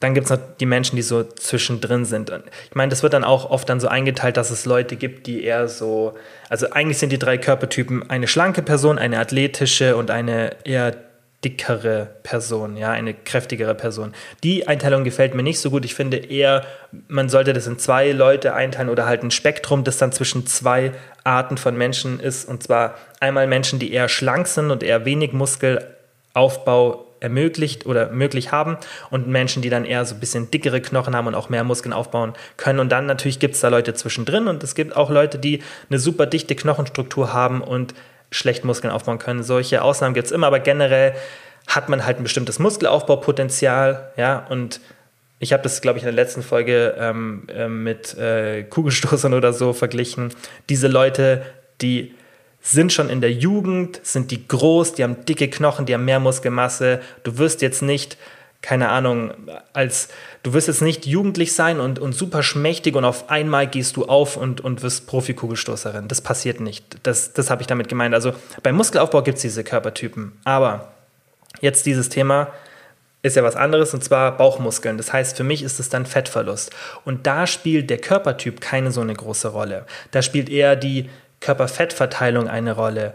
[0.00, 2.30] dann gibt es noch die Menschen, die so zwischendrin sind.
[2.30, 5.26] Und ich meine, das wird dann auch oft dann so eingeteilt, dass es Leute gibt,
[5.26, 6.14] die eher so,
[6.48, 10.96] also eigentlich sind die drei Körpertypen eine schlanke Person, eine athletische und eine eher
[11.44, 14.14] dickere Person, ja, eine kräftigere Person.
[14.42, 15.84] Die Einteilung gefällt mir nicht so gut.
[15.84, 16.64] Ich finde eher,
[17.08, 20.92] man sollte das in zwei Leute einteilen oder halt ein Spektrum, das dann zwischen zwei
[21.24, 22.46] Arten von Menschen ist.
[22.46, 28.50] Und zwar einmal Menschen, die eher schlank sind und eher wenig Muskelaufbau ermöglicht oder möglich
[28.50, 28.76] haben
[29.10, 31.92] und Menschen, die dann eher so ein bisschen dickere Knochen haben und auch mehr Muskeln
[31.92, 32.80] aufbauen können.
[32.80, 35.98] Und dann natürlich gibt es da Leute zwischendrin und es gibt auch Leute, die eine
[35.98, 37.94] super dichte Knochenstruktur haben und
[38.30, 39.42] schlecht Muskeln aufbauen können.
[39.42, 41.14] Solche Ausnahmen gibt es immer, aber generell
[41.66, 44.80] hat man halt ein bestimmtes Muskelaufbaupotenzial, ja, und
[45.42, 49.52] ich habe das, glaube ich, in der letzten Folge ähm, äh, mit äh, Kugelstoßern oder
[49.52, 50.34] so verglichen.
[50.68, 51.42] Diese Leute,
[51.80, 52.14] die
[52.60, 56.20] sind schon in der Jugend, sind die groß, die haben dicke Knochen, die haben mehr
[56.20, 57.00] Muskelmasse.
[57.22, 58.18] Du wirst jetzt nicht,
[58.60, 59.32] keine Ahnung,
[59.72, 60.08] als
[60.42, 64.04] du wirst jetzt nicht jugendlich sein und, und super schmächtig und auf einmal gehst du
[64.04, 66.08] auf und, und wirst Profikugelstoßerin.
[66.08, 66.98] Das passiert nicht.
[67.02, 68.14] Das, das habe ich damit gemeint.
[68.14, 70.32] Also beim Muskelaufbau gibt es diese Körpertypen.
[70.44, 70.92] Aber
[71.62, 72.48] jetzt dieses Thema
[73.22, 74.98] ist ja was anderes und zwar Bauchmuskeln.
[74.98, 76.70] Das heißt, für mich ist es dann Fettverlust.
[77.04, 79.86] Und da spielt der Körpertyp keine so eine große Rolle.
[80.10, 81.08] Da spielt eher die
[81.40, 83.14] Körperfettverteilung eine Rolle.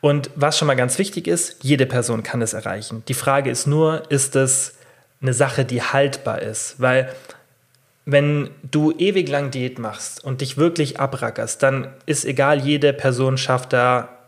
[0.00, 3.02] Und was schon mal ganz wichtig ist, jede Person kann es erreichen.
[3.08, 4.74] Die Frage ist nur, ist es
[5.20, 6.76] eine Sache, die haltbar ist?
[6.78, 7.12] Weil
[8.06, 13.36] wenn du ewig lang Diät machst und dich wirklich abrackerst, dann ist egal, jede Person
[13.36, 14.19] schafft da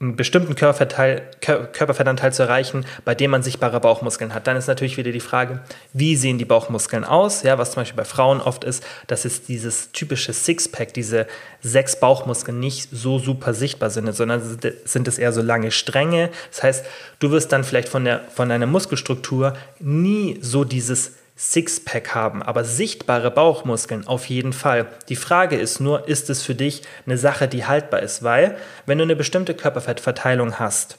[0.00, 4.46] einen bestimmten Körperfettanteil zu erreichen, bei dem man sichtbare Bauchmuskeln hat.
[4.46, 5.60] Dann ist natürlich wieder die Frage,
[5.92, 7.42] wie sehen die Bauchmuskeln aus?
[7.42, 11.26] Ja, was zum Beispiel bei Frauen oft ist, dass es dieses typische Sixpack, diese
[11.62, 14.42] sechs Bauchmuskeln nicht so super sichtbar sind, sondern
[14.84, 16.30] sind es eher so lange Stränge.
[16.50, 16.86] Das heißt,
[17.20, 22.64] du wirst dann vielleicht von, der, von deiner Muskelstruktur nie so dieses Sixpack haben, aber
[22.64, 24.86] sichtbare Bauchmuskeln auf jeden Fall.
[25.08, 28.22] Die Frage ist nur, ist es für dich eine Sache, die haltbar ist?
[28.22, 30.98] Weil, wenn du eine bestimmte Körperfettverteilung hast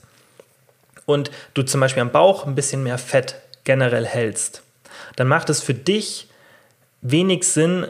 [1.05, 4.61] und du zum Beispiel am Bauch ein bisschen mehr Fett generell hältst,
[5.15, 6.27] dann macht es für dich
[7.01, 7.87] wenig Sinn,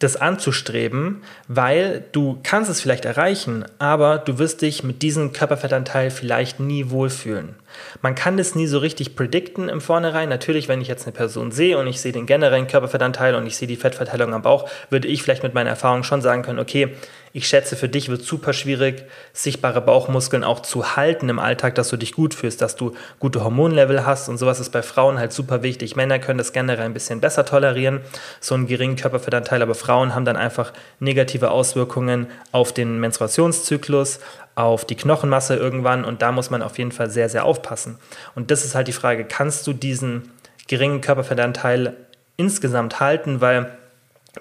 [0.00, 6.10] das anzustreben, weil du kannst es vielleicht erreichen, aber du wirst dich mit diesem Körperfettanteil
[6.10, 7.54] vielleicht nie wohlfühlen.
[8.00, 10.30] Man kann das nie so richtig predikten im Vornherein.
[10.30, 13.56] Natürlich, wenn ich jetzt eine Person sehe und ich sehe den generellen Körperfettanteil und ich
[13.56, 16.96] sehe die Fettverteilung am Bauch, würde ich vielleicht mit meiner Erfahrung schon sagen können, okay,
[17.32, 21.88] ich schätze, für dich wird super schwierig, sichtbare Bauchmuskeln auch zu halten im Alltag, dass
[21.88, 25.32] du dich gut fühlst, dass du gute Hormonlevel hast und sowas ist bei Frauen halt
[25.32, 25.94] super wichtig.
[25.94, 28.00] Männer können das generell ein bisschen besser tolerieren,
[28.40, 34.18] so einen geringen Körperfettanteil, aber Frauen haben dann einfach negative Auswirkungen auf den Menstruationszyklus,
[34.56, 37.98] auf die Knochenmasse irgendwann und da muss man auf jeden Fall sehr, sehr aufpassen.
[38.34, 40.32] Und das ist halt die Frage, kannst du diesen
[40.66, 41.94] geringen Körperfettanteil
[42.36, 43.70] insgesamt halten, weil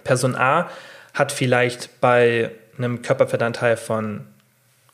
[0.03, 0.69] Person A
[1.13, 4.25] hat vielleicht bei einem Körperfettanteil von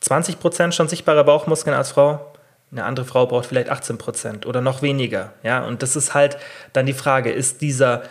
[0.03, 2.33] 20% schon sichtbare Bauchmuskeln als Frau.
[2.71, 5.33] Eine andere Frau braucht vielleicht 18% oder noch weniger.
[5.43, 5.65] Ja?
[5.65, 6.37] Und das ist halt
[6.73, 8.03] dann die Frage, ist dieser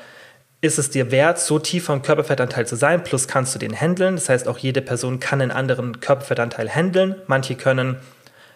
[0.64, 4.14] ist es dir wert, so tief vom Körperfettanteil zu sein, plus kannst du den handeln.
[4.14, 7.16] Das heißt, auch jede Person kann einen anderen Körperfettanteil handeln.
[7.26, 7.98] Manche können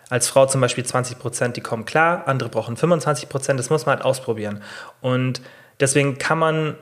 [0.08, 3.84] als Frau zum Beispiel 20 Prozent, die kommen klar, andere brauchen 25 Prozent, das muss
[3.84, 4.62] man halt ausprobieren.
[5.02, 5.42] Und
[5.80, 6.76] deswegen kann man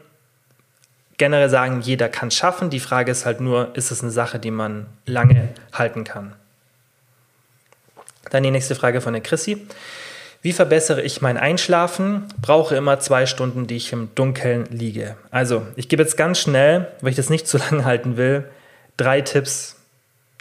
[1.18, 2.70] generell sagen, jeder kann es schaffen.
[2.70, 6.34] Die Frage ist halt nur, ist es eine Sache, die man lange halten kann?
[8.30, 9.66] Dann die nächste Frage von der Chrissy.
[10.42, 12.24] Wie verbessere ich mein Einschlafen?
[12.40, 15.16] Brauche immer zwei Stunden, die ich im Dunkeln liege.
[15.30, 18.44] Also, ich gebe jetzt ganz schnell, weil ich das nicht zu lang halten will,
[18.96, 19.76] drei Tipps,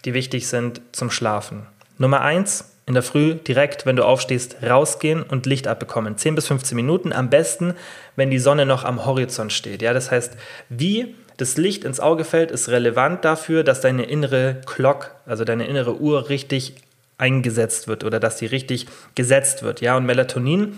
[0.04, 1.66] die wichtig sind zum Schlafen.
[1.98, 6.18] Nummer eins, in der Früh direkt, wenn du aufstehst, rausgehen und Licht abbekommen.
[6.18, 7.74] 10 bis 15 Minuten, am besten,
[8.16, 9.82] wenn die Sonne noch am Horizont steht.
[9.82, 10.38] Ja, das heißt,
[10.70, 15.66] wie das Licht ins Auge fällt, ist relevant dafür, dass deine innere Clock, also deine
[15.66, 16.76] innere Uhr richtig
[17.18, 19.82] eingesetzt wird oder dass die richtig gesetzt wird.
[19.82, 20.78] Ja, und Melatonin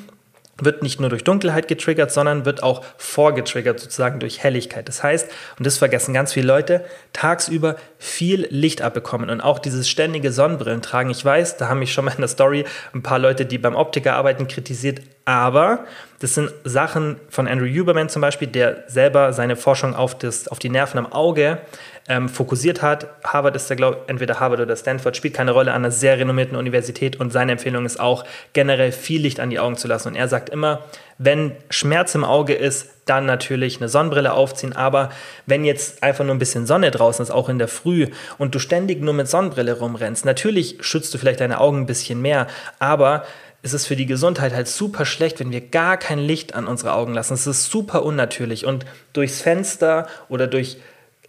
[0.59, 4.87] wird nicht nur durch Dunkelheit getriggert, sondern wird auch vorgetriggert, sozusagen durch Helligkeit.
[4.87, 9.89] Das heißt, und das vergessen ganz viele Leute, tagsüber viel Licht abbekommen und auch dieses
[9.89, 11.09] ständige Sonnenbrillen tragen.
[11.09, 13.75] Ich weiß, da haben mich schon mal in der Story ein paar Leute, die beim
[13.75, 15.85] Optiker arbeiten, kritisiert, aber
[16.19, 20.57] das sind Sachen von Andrew Huberman zum Beispiel, der selber seine Forschung auf, das, auf
[20.57, 21.59] die Nerven am Auge
[22.07, 23.07] ähm, fokussiert hat.
[23.23, 26.57] Harvard ist der, glaube entweder Harvard oder Stanford, spielt keine Rolle an einer sehr renommierten
[26.57, 30.09] Universität und seine Empfehlung ist auch, generell viel Licht an die Augen zu lassen.
[30.09, 30.83] Und er sagt immer,
[31.17, 34.73] wenn Schmerz im Auge ist, dann natürlich eine Sonnenbrille aufziehen.
[34.73, 35.09] Aber
[35.45, 38.59] wenn jetzt einfach nur ein bisschen Sonne draußen ist, auch in der Früh, und du
[38.59, 42.47] ständig nur mit Sonnenbrille rumrennst, natürlich schützt du vielleicht deine Augen ein bisschen mehr,
[42.79, 43.25] aber
[43.63, 46.93] es ist für die Gesundheit halt super schlecht, wenn wir gar kein Licht an unsere
[46.93, 47.33] Augen lassen.
[47.33, 50.77] Es ist super unnatürlich und durchs Fenster oder durch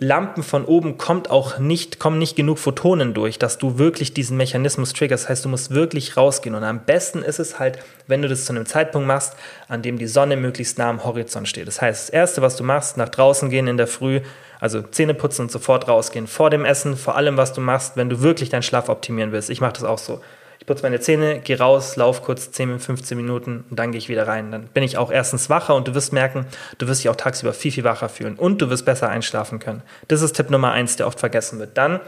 [0.01, 4.37] Lampen von oben kommt auch nicht, kommen nicht genug Photonen durch, dass du wirklich diesen
[4.37, 5.25] Mechanismus triggerst.
[5.25, 6.55] Das heißt, du musst wirklich rausgehen.
[6.55, 9.35] Und am besten ist es halt, wenn du das zu einem Zeitpunkt machst,
[9.67, 11.67] an dem die Sonne möglichst nah am Horizont steht.
[11.67, 14.21] Das heißt, das Erste, was du machst, nach draußen gehen in der Früh,
[14.61, 16.29] also Zähne putzen und sofort rausgehen.
[16.29, 19.51] Vor dem Essen, vor allem, was du machst, wenn du wirklich deinen Schlaf optimieren willst.
[19.51, 20.21] Ich mache das auch so
[20.69, 24.29] putze meine Zähne, gehe raus, lauf kurz 10, 15 Minuten und dann gehe ich wieder
[24.29, 24.53] rein.
[24.53, 26.47] Dann bin ich auch erstens wacher und du wirst merken,
[26.79, 29.83] du wirst dich auch tagsüber viel, viel wacher fühlen und du wirst besser einschlafen können.
[30.07, 31.77] Das ist Tipp Nummer eins, der oft vergessen wird.
[31.77, 32.01] Dann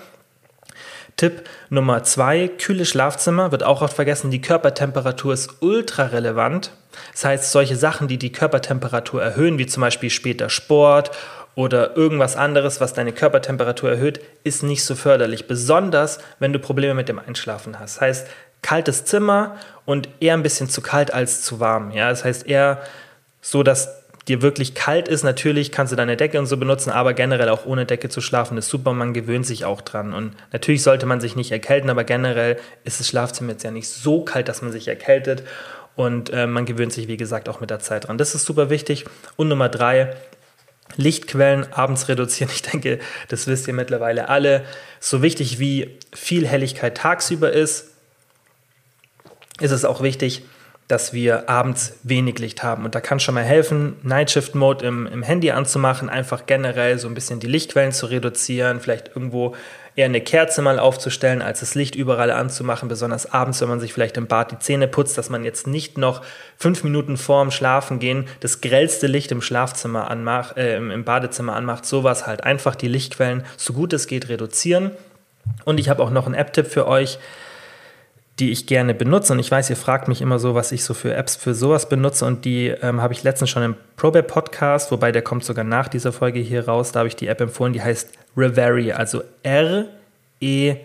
[1.16, 4.30] Tipp Nummer zwei, kühle Schlafzimmer, wird auch oft vergessen.
[4.30, 6.70] Die Körpertemperatur ist ultra relevant.
[7.12, 11.10] Das heißt, solche Sachen, die die Körpertemperatur erhöhen, wie zum Beispiel später Sport
[11.54, 15.46] oder irgendwas anderes, was deine Körpertemperatur erhöht, ist nicht so förderlich.
[15.46, 17.96] Besonders, wenn du Probleme mit dem Einschlafen hast.
[17.96, 18.28] Das heißt,
[18.62, 21.90] kaltes Zimmer und eher ein bisschen zu kalt als zu warm.
[21.92, 22.82] Ja, das heißt eher
[23.40, 25.24] so, dass dir wirklich kalt ist.
[25.24, 28.58] Natürlich kannst du deine Decke und so benutzen, aber generell auch ohne Decke zu schlafen
[28.58, 28.92] ist super.
[28.92, 30.12] Man gewöhnt sich auch dran.
[30.12, 33.88] Und natürlich sollte man sich nicht erkälten, aber generell ist das Schlafzimmer jetzt ja nicht
[33.88, 35.42] so kalt, dass man sich erkältet.
[35.96, 38.18] Und äh, man gewöhnt sich, wie gesagt, auch mit der Zeit dran.
[38.18, 39.04] Das ist super wichtig.
[39.36, 40.14] Und Nummer drei,
[40.96, 42.50] Lichtquellen abends reduzieren.
[42.54, 44.64] Ich denke, das wisst ihr mittlerweile alle.
[44.98, 47.89] So wichtig wie viel Helligkeit tagsüber ist,
[49.60, 50.42] ist es auch wichtig,
[50.90, 52.84] dass wir abends wenig Licht haben.
[52.84, 56.98] Und da kann schon mal helfen, Night Shift Mode im, im Handy anzumachen, einfach generell
[56.98, 59.54] so ein bisschen die Lichtquellen zu reduzieren, vielleicht irgendwo
[59.94, 63.92] eher eine Kerze mal aufzustellen, als das Licht überall anzumachen, besonders abends, wenn man sich
[63.92, 66.22] vielleicht im Bad die Zähne putzt, dass man jetzt nicht noch
[66.56, 72.26] fünf Minuten vorm Schlafengehen das grellste Licht im Schlafzimmer anmacht, äh, im Badezimmer anmacht, sowas
[72.26, 74.90] halt einfach die Lichtquellen so gut es geht reduzieren.
[75.64, 77.18] Und ich habe auch noch einen App-Tipp für euch
[78.40, 79.32] die ich gerne benutze.
[79.32, 81.88] Und ich weiß, ihr fragt mich immer so, was ich so für Apps für sowas
[81.88, 82.24] benutze.
[82.24, 85.88] Und die ähm, habe ich letztens schon im Probe Podcast, wobei der kommt sogar nach
[85.88, 86.92] dieser Folge hier raus.
[86.92, 90.82] Da habe ich die App empfohlen, die heißt Reverie, also R-E-V-E-R-I,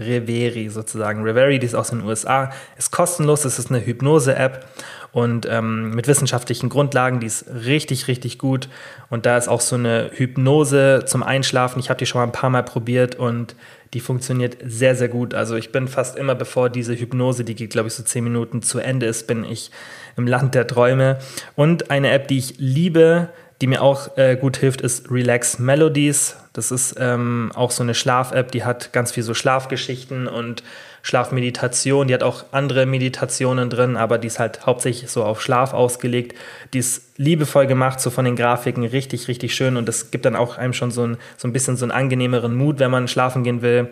[0.00, 1.22] Reveri sozusagen.
[1.22, 4.66] Reverie, die ist aus den USA, ist kostenlos, es ist eine Hypnose-App
[5.14, 8.68] und ähm, mit wissenschaftlichen Grundlagen, die ist richtig, richtig gut.
[9.10, 11.78] Und da ist auch so eine Hypnose zum Einschlafen.
[11.78, 13.54] Ich habe die schon mal ein paar Mal probiert und
[13.94, 15.34] die funktioniert sehr, sehr gut.
[15.34, 18.60] Also ich bin fast immer, bevor diese Hypnose, die geht, glaube ich, so zehn Minuten
[18.60, 19.70] zu Ende ist, bin ich
[20.16, 21.18] im Land der Träume.
[21.54, 23.28] Und eine App, die ich liebe,
[23.60, 26.36] die mir auch äh, gut hilft, ist Relax Melodies.
[26.52, 30.64] Das ist ähm, auch so eine Schlaf-App, die hat ganz viel so Schlafgeschichten und
[31.02, 32.08] Schlafmeditation.
[32.08, 36.36] Die hat auch andere Meditationen drin, aber die ist halt hauptsächlich so auf Schlaf ausgelegt.
[36.72, 39.76] Die ist liebevoll gemacht, so von den Grafiken, richtig, richtig schön.
[39.76, 42.56] Und das gibt dann auch einem schon so ein, so ein bisschen so einen angenehmeren
[42.56, 43.90] Mut, wenn man schlafen gehen will.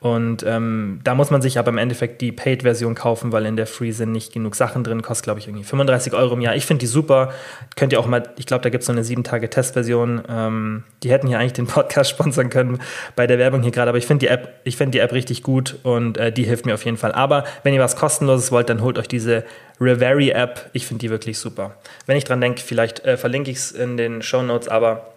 [0.00, 3.68] Und ähm, da muss man sich aber im Endeffekt die Paid-Version kaufen, weil in der
[3.68, 5.00] Free sind nicht genug Sachen drin.
[5.00, 6.56] Kostet, glaube ich, irgendwie 35 Euro im Jahr.
[6.56, 7.30] Ich finde die super.
[7.76, 10.22] Könnt ihr auch mal, ich glaube, da gibt es so eine 7-Tage-Testversion.
[10.28, 12.80] Ähm, die hätten hier eigentlich den Podcast sponsern können
[13.14, 13.90] bei der Werbung hier gerade.
[13.90, 16.84] Aber ich finde die App, die App richtig gut und äh, die hilft mir auf
[16.84, 17.12] jeden Fall.
[17.12, 19.44] Aber wenn ihr was kostenloses wollt, dann holt euch diese
[19.82, 20.70] Reverie App.
[20.72, 21.76] Ich finde die wirklich super.
[22.06, 25.12] Wenn ich dran denke, vielleicht äh, verlinke ich es in den Show Notes, aber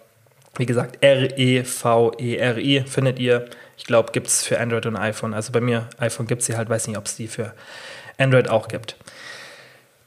[0.56, 3.46] wie gesagt, R-E-V-E-R-I findet ihr.
[3.76, 5.34] Ich glaube, gibt es für Android und iPhone.
[5.34, 7.52] Also bei mir, iPhone gibt es sie halt, weiß nicht, ob es die für
[8.18, 8.96] Android auch gibt.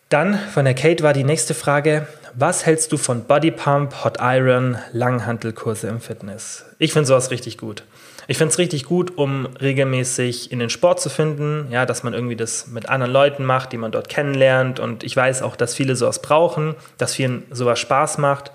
[0.09, 2.07] Dann von der Kate war die nächste Frage.
[2.33, 6.65] Was hältst du von Body Pump, Hot Iron, Langhantelkurse im Fitness?
[6.79, 7.83] Ich finde sowas richtig gut.
[8.29, 12.13] Ich finde es richtig gut, um regelmäßig in den Sport zu finden, ja, dass man
[12.13, 14.79] irgendwie das mit anderen Leuten macht, die man dort kennenlernt.
[14.79, 18.51] Und ich weiß auch, dass viele sowas brauchen, dass vielen sowas Spaß macht.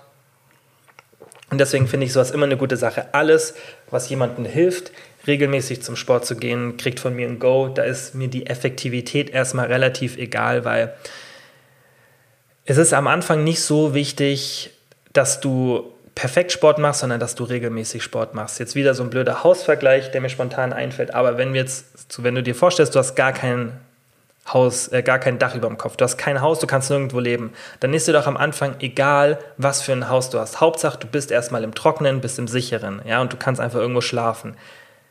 [1.51, 3.13] Und deswegen finde ich sowas immer eine gute Sache.
[3.13, 3.53] Alles,
[3.89, 4.93] was jemandem hilft,
[5.27, 7.67] regelmäßig zum Sport zu gehen, kriegt von mir ein Go.
[7.67, 10.93] Da ist mir die Effektivität erstmal relativ egal, weil
[12.63, 14.69] es ist am Anfang nicht so wichtig,
[15.11, 18.59] dass du perfekt Sport machst, sondern dass du regelmäßig Sport machst.
[18.59, 21.13] Jetzt wieder so ein blöder Hausvergleich, der mir spontan einfällt.
[21.13, 21.85] Aber wenn jetzt,
[22.23, 23.73] wenn du dir vorstellst, du hast gar keinen
[24.47, 25.97] Haus, äh, gar kein Dach über dem Kopf.
[25.97, 27.51] Du hast kein Haus, du kannst nirgendwo leben.
[27.79, 30.61] Dann ist dir doch am Anfang egal, was für ein Haus du hast.
[30.61, 34.01] Hauptsache, du bist erstmal im Trockenen, bist im Sicheren, ja, und du kannst einfach irgendwo
[34.01, 34.55] schlafen.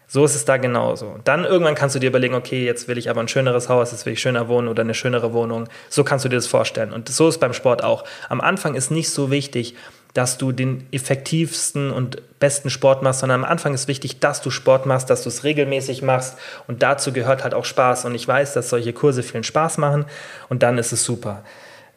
[0.06, 1.18] So ist es da genauso.
[1.24, 4.06] Dann irgendwann kannst du dir überlegen, okay, jetzt will ich aber ein schöneres Haus, jetzt
[4.06, 5.68] will ich schöner wohnen oder eine schönere Wohnung.
[5.88, 6.92] So kannst du dir das vorstellen.
[6.92, 8.04] Und so ist beim Sport auch.
[8.28, 9.74] Am Anfang ist nicht so wichtig,
[10.14, 14.50] dass du den effektivsten und besten Sport machst, sondern am Anfang ist wichtig, dass du
[14.50, 18.04] Sport machst, dass du es regelmäßig machst und dazu gehört halt auch Spaß.
[18.04, 20.06] Und ich weiß, dass solche Kurse vielen Spaß machen
[20.48, 21.44] und dann ist es super.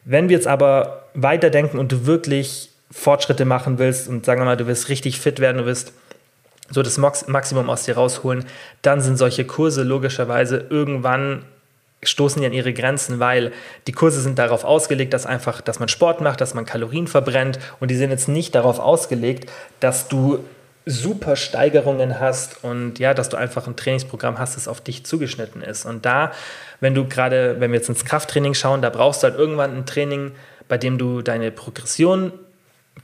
[0.04, 4.56] Wenn wir jetzt aber weiterdenken und du wirklich Fortschritte machen willst und sagen wir mal,
[4.56, 5.92] du willst richtig fit werden, du willst
[6.70, 8.44] so das Maximum aus dir rausholen,
[8.82, 11.44] dann sind solche Kurse logischerweise irgendwann
[12.02, 13.52] stoßen die an ihre Grenzen, weil
[13.86, 17.58] die Kurse sind darauf ausgelegt, dass einfach, dass man Sport macht, dass man Kalorien verbrennt
[17.80, 20.44] und die sind jetzt nicht darauf ausgelegt, dass du
[20.86, 25.60] super Steigerungen hast und ja, dass du einfach ein Trainingsprogramm hast, das auf dich zugeschnitten
[25.60, 25.84] ist.
[25.84, 26.32] Und da,
[26.80, 29.84] wenn du gerade, wenn wir jetzt ins Krafttraining schauen, da brauchst du halt irgendwann ein
[29.84, 30.32] Training,
[30.66, 32.32] bei dem du deine Progression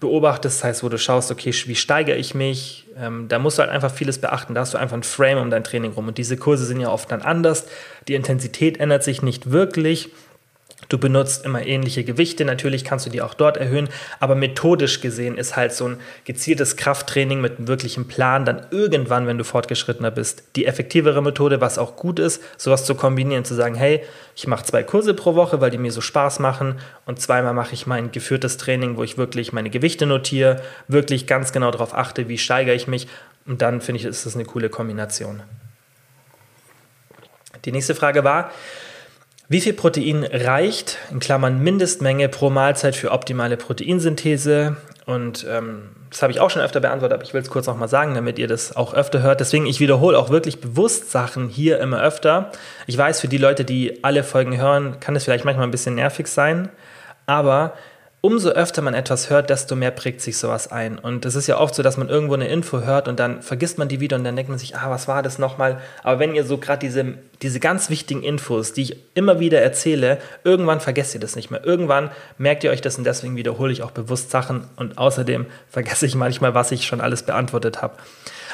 [0.00, 3.62] beobachtest, das heißt, wo du schaust, okay, wie steigere ich mich, ähm, da musst du
[3.62, 4.54] halt einfach vieles beachten.
[4.54, 6.08] Da hast du einfach ein Frame um dein Training rum.
[6.08, 7.66] Und diese Kurse sind ja oft dann anders.
[8.08, 10.10] Die Intensität ändert sich nicht wirklich.
[10.88, 13.88] Du benutzt immer ähnliche Gewichte, natürlich kannst du die auch dort erhöhen,
[14.20, 19.26] aber methodisch gesehen ist halt so ein gezieltes Krafttraining mit einem wirklichen Plan dann irgendwann,
[19.26, 23.54] wenn du fortgeschrittener bist, die effektivere Methode, was auch gut ist, sowas zu kombinieren, zu
[23.54, 24.02] sagen, hey,
[24.36, 27.74] ich mache zwei Kurse pro Woche, weil die mir so Spaß machen und zweimal mache
[27.74, 32.28] ich mein geführtes Training, wo ich wirklich meine Gewichte notiere, wirklich ganz genau darauf achte,
[32.28, 33.08] wie steigere ich mich
[33.46, 35.42] und dann finde ich, ist das eine coole Kombination.
[37.64, 38.50] Die nächste Frage war,
[39.48, 44.76] wie viel Protein reicht, in Klammern Mindestmenge pro Mahlzeit für optimale Proteinsynthese?
[45.06, 47.88] Und ähm, das habe ich auch schon öfter beantwortet, aber ich will es kurz nochmal
[47.88, 49.40] sagen, damit ihr das auch öfter hört.
[49.40, 52.52] Deswegen, ich wiederhole auch wirklich bewusst Sachen hier immer öfter.
[52.86, 55.96] Ich weiß, für die Leute, die alle Folgen hören, kann es vielleicht manchmal ein bisschen
[55.96, 56.70] nervig sein,
[57.26, 57.74] aber
[58.24, 60.98] umso öfter man etwas hört, desto mehr prägt sich sowas ein.
[60.98, 63.76] Und es ist ja oft so, dass man irgendwo eine Info hört und dann vergisst
[63.76, 65.78] man die wieder und dann denkt man sich, ah, was war das nochmal?
[66.02, 70.16] Aber wenn ihr so gerade diese, diese ganz wichtigen Infos, die ich immer wieder erzähle,
[70.42, 71.66] irgendwann vergesst ihr das nicht mehr.
[71.66, 76.06] Irgendwann merkt ihr euch das und deswegen wiederhole ich auch bewusst Sachen und außerdem vergesse
[76.06, 77.98] ich manchmal, was ich schon alles beantwortet habe.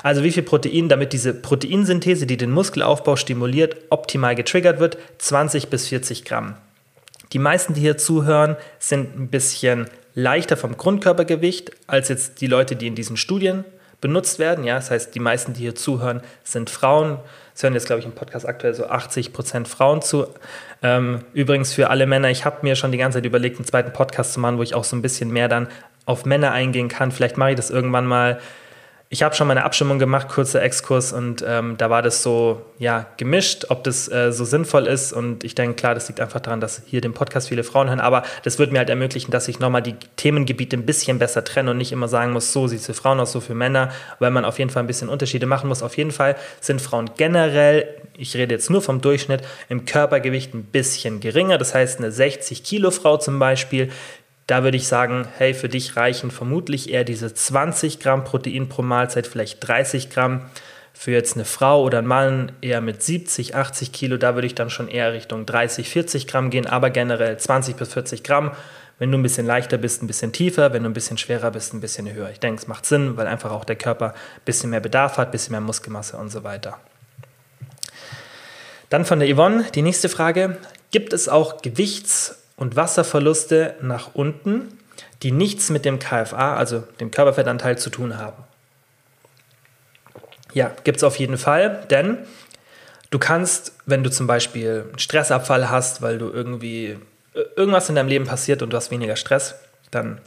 [0.02, 5.68] Also wie viel Protein, damit diese Proteinsynthese, die den Muskelaufbau stimuliert, optimal getriggert wird, 20
[5.68, 6.56] bis 40 Gramm.
[7.33, 12.77] Die meisten, die hier zuhören, sind ein bisschen leichter vom Grundkörpergewicht als jetzt die Leute,
[12.77, 13.64] die in diesen Studien
[14.01, 14.64] benutzt werden.
[14.64, 17.19] Ja, das heißt, die meisten, die hier zuhören, sind Frauen.
[17.55, 20.27] Es hören jetzt, glaube ich, im Podcast aktuell so 80 Prozent Frauen zu.
[20.83, 23.92] Ähm, übrigens für alle Männer, ich habe mir schon die ganze Zeit überlegt, einen zweiten
[23.92, 25.69] Podcast zu machen, wo ich auch so ein bisschen mehr dann
[26.07, 27.13] auf Männer eingehen kann.
[27.13, 28.40] Vielleicht mache ich das irgendwann mal
[29.13, 33.06] ich habe schon meine Abstimmung gemacht, kurzer Exkurs, und ähm, da war das so ja,
[33.17, 35.13] gemischt, ob das äh, so sinnvoll ist.
[35.13, 37.98] Und ich denke, klar, das liegt einfach daran, dass hier den Podcast viele Frauen hören.
[37.98, 41.73] Aber das wird mir halt ermöglichen, dass ich nochmal die Themengebiete ein bisschen besser trenne
[41.73, 43.90] und nicht immer sagen muss, so sieht es für Frauen aus, so für Männer,
[44.21, 45.83] weil man auf jeden Fall ein bisschen Unterschiede machen muss.
[45.83, 50.63] Auf jeden Fall sind Frauen generell, ich rede jetzt nur vom Durchschnitt, im Körpergewicht ein
[50.63, 51.58] bisschen geringer.
[51.58, 53.90] Das heißt, eine 60 Kilo Frau zum Beispiel,
[54.51, 58.83] da würde ich sagen, hey, für dich reichen vermutlich eher diese 20 Gramm Protein pro
[58.83, 60.46] Mahlzeit, vielleicht 30 Gramm.
[60.92, 64.57] Für jetzt eine Frau oder einen Mann eher mit 70, 80 Kilo, da würde ich
[64.57, 68.51] dann schon eher Richtung 30, 40 Gramm gehen, aber generell 20 bis 40 Gramm.
[68.98, 71.73] Wenn du ein bisschen leichter bist, ein bisschen tiefer, wenn du ein bisschen schwerer bist,
[71.73, 72.31] ein bisschen höher.
[72.31, 75.29] Ich denke, es macht Sinn, weil einfach auch der Körper ein bisschen mehr Bedarf hat,
[75.29, 76.79] ein bisschen mehr Muskelmasse und so weiter.
[78.88, 80.59] Dann von der Yvonne die nächste Frage.
[80.90, 84.69] Gibt es auch Gewichts- und Wasserverluste nach unten,
[85.23, 88.44] die nichts mit dem KFA, also dem Körperfettanteil, zu tun haben.
[90.52, 92.19] Ja, gibt es auf jeden Fall, denn
[93.11, 96.98] du kannst, wenn du zum Beispiel einen Stressabfall hast, weil du irgendwie
[97.35, 99.54] äh, irgendwas in deinem Leben passiert und du hast weniger Stress,
[99.90, 100.21] dann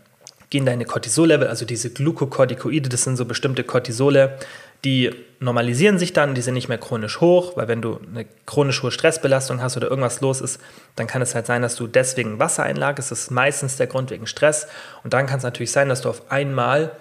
[0.50, 4.40] gehen deine Cortisol-Level, also diese Glukokortikoide, das sind so bestimmte Cortisole,
[4.86, 8.84] die normalisieren sich dann, die sind nicht mehr chronisch hoch, weil wenn du eine chronisch
[8.84, 10.60] hohe Stressbelastung hast oder irgendwas los ist,
[10.96, 13.12] dann kann es halt sein, dass du deswegen Wasser einlagerst.
[13.12, 14.68] Das ist meistens der Grund wegen Stress.
[15.04, 16.92] Und dann kann es natürlich sein, dass du auf einmal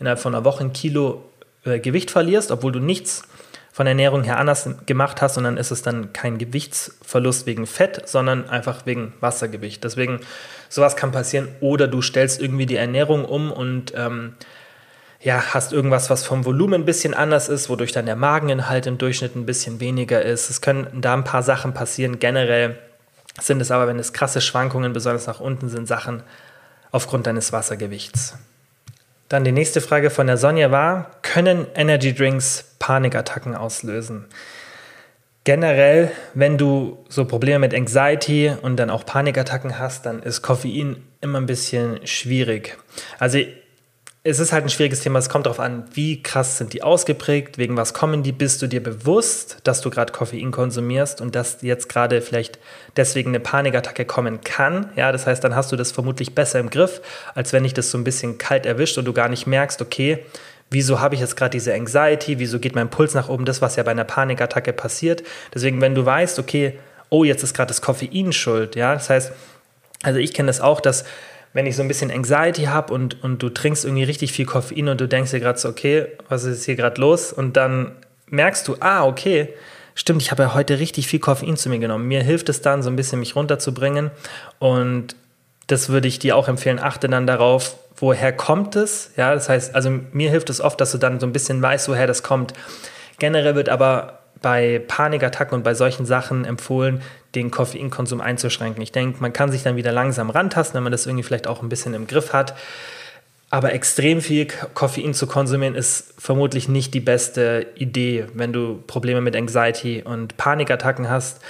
[0.00, 1.24] innerhalb von einer Woche ein Kilo
[1.64, 3.22] äh, Gewicht verlierst, obwohl du nichts
[3.72, 7.64] von der Ernährung her anders gemacht hast, und dann ist es dann kein Gewichtsverlust wegen
[7.64, 9.84] Fett, sondern einfach wegen Wassergewicht.
[9.84, 10.20] Deswegen,
[10.68, 11.48] sowas kann passieren.
[11.60, 14.34] Oder du stellst irgendwie die Ernährung um und ähm,
[15.20, 18.98] ja, hast irgendwas, was vom Volumen ein bisschen anders ist, wodurch dann der Mageninhalt im
[18.98, 20.48] Durchschnitt ein bisschen weniger ist.
[20.48, 22.20] Es können da ein paar Sachen passieren.
[22.20, 22.78] Generell
[23.40, 26.22] sind es aber, wenn es krasse Schwankungen, besonders nach unten sind, Sachen
[26.92, 28.36] aufgrund deines Wassergewichts.
[29.28, 34.26] Dann die nächste Frage von der Sonja war, können Energy Drinks Panikattacken auslösen?
[35.44, 41.02] Generell, wenn du so Probleme mit Anxiety und dann auch Panikattacken hast, dann ist Koffein
[41.20, 42.78] immer ein bisschen schwierig.
[43.18, 43.38] Also
[44.24, 45.18] es ist halt ein schwieriges Thema.
[45.18, 48.32] Es kommt darauf an, wie krass sind die ausgeprägt, wegen was kommen die.
[48.32, 52.58] Bist du dir bewusst, dass du gerade Koffein konsumierst und dass jetzt gerade vielleicht
[52.96, 54.90] deswegen eine Panikattacke kommen kann?
[54.96, 57.00] Ja, das heißt, dann hast du das vermutlich besser im Griff,
[57.34, 60.24] als wenn dich das so ein bisschen kalt erwischt und du gar nicht merkst, okay,
[60.68, 63.76] wieso habe ich jetzt gerade diese Anxiety, wieso geht mein Puls nach oben, das, was
[63.76, 65.22] ja bei einer Panikattacke passiert.
[65.54, 69.32] Deswegen, wenn du weißt, okay, oh, jetzt ist gerade das Koffein schuld, ja, das heißt,
[70.02, 71.04] also ich kenne das auch, dass
[71.52, 74.88] wenn ich so ein bisschen Anxiety habe und, und du trinkst irgendwie richtig viel Koffein
[74.88, 77.32] und du denkst dir gerade so, okay, was ist hier gerade los?
[77.32, 77.92] Und dann
[78.26, 79.48] merkst du, ah, okay,
[79.94, 82.06] stimmt, ich habe ja heute richtig viel Koffein zu mir genommen.
[82.06, 84.10] Mir hilft es dann, so ein bisschen mich runterzubringen.
[84.58, 85.16] Und
[85.66, 86.78] das würde ich dir auch empfehlen.
[86.78, 89.10] Achte dann darauf, woher kommt es?
[89.16, 91.88] Ja, das heißt, also mir hilft es oft, dass du dann so ein bisschen weißt,
[91.88, 92.52] woher das kommt.
[93.18, 97.02] Generell wird aber bei Panikattacken und bei solchen Sachen empfohlen,
[97.34, 98.82] den Koffeinkonsum einzuschränken.
[98.82, 101.62] Ich denke, man kann sich dann wieder langsam rantasten, wenn man das irgendwie vielleicht auch
[101.62, 102.54] ein bisschen im Griff hat.
[103.50, 109.22] Aber extrem viel Koffein zu konsumieren ist vermutlich nicht die beste Idee, wenn du Probleme
[109.22, 111.40] mit Anxiety und Panikattacken hast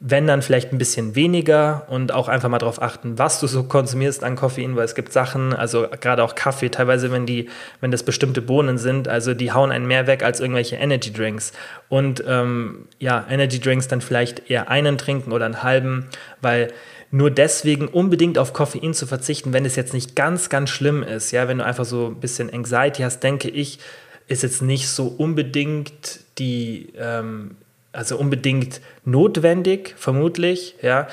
[0.00, 3.64] wenn dann vielleicht ein bisschen weniger und auch einfach mal darauf achten, was du so
[3.64, 7.48] konsumierst an Koffein, weil es gibt Sachen, also gerade auch Kaffee, teilweise, wenn die,
[7.80, 11.52] wenn das bestimmte Bohnen sind, also die hauen einen mehr weg als irgendwelche Energy Drinks.
[11.88, 16.06] Und ähm, ja, Energy Drinks dann vielleicht eher einen trinken oder einen halben,
[16.40, 16.72] weil
[17.10, 21.32] nur deswegen unbedingt auf Koffein zu verzichten, wenn es jetzt nicht ganz, ganz schlimm ist,
[21.32, 23.80] ja, wenn du einfach so ein bisschen Anxiety hast, denke ich,
[24.28, 27.56] ist jetzt nicht so unbedingt die ähm,
[27.92, 31.08] also unbedingt notwendig, vermutlich, ja.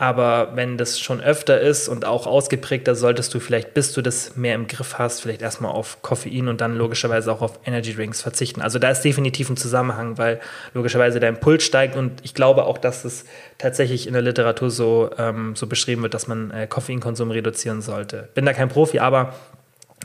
[0.00, 4.34] Aber wenn das schon öfter ist und auch ausgeprägter, solltest du vielleicht, bis du das
[4.34, 8.22] mehr im Griff hast, vielleicht erstmal auf Koffein und dann logischerweise auch auf Energy Drinks
[8.22, 8.62] verzichten.
[8.62, 10.40] Also da ist definitiv ein Zusammenhang, weil
[10.72, 13.26] logischerweise dein Puls steigt und ich glaube auch, dass es
[13.58, 18.30] tatsächlich in der Literatur so, ähm, so beschrieben wird, dass man äh, Koffeinkonsum reduzieren sollte.
[18.32, 19.34] Bin da kein Profi, aber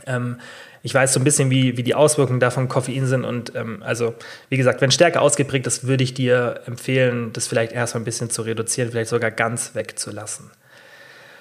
[0.06, 0.40] ähm,
[0.82, 3.24] ich weiß so ein bisschen, wie, wie die Auswirkungen davon Koffein sind.
[3.24, 4.14] Und ähm, also,
[4.48, 8.30] wie gesagt, wenn stärker ausgeprägt ist, würde ich dir empfehlen, das vielleicht erstmal ein bisschen
[8.30, 10.50] zu reduzieren, vielleicht sogar ganz wegzulassen.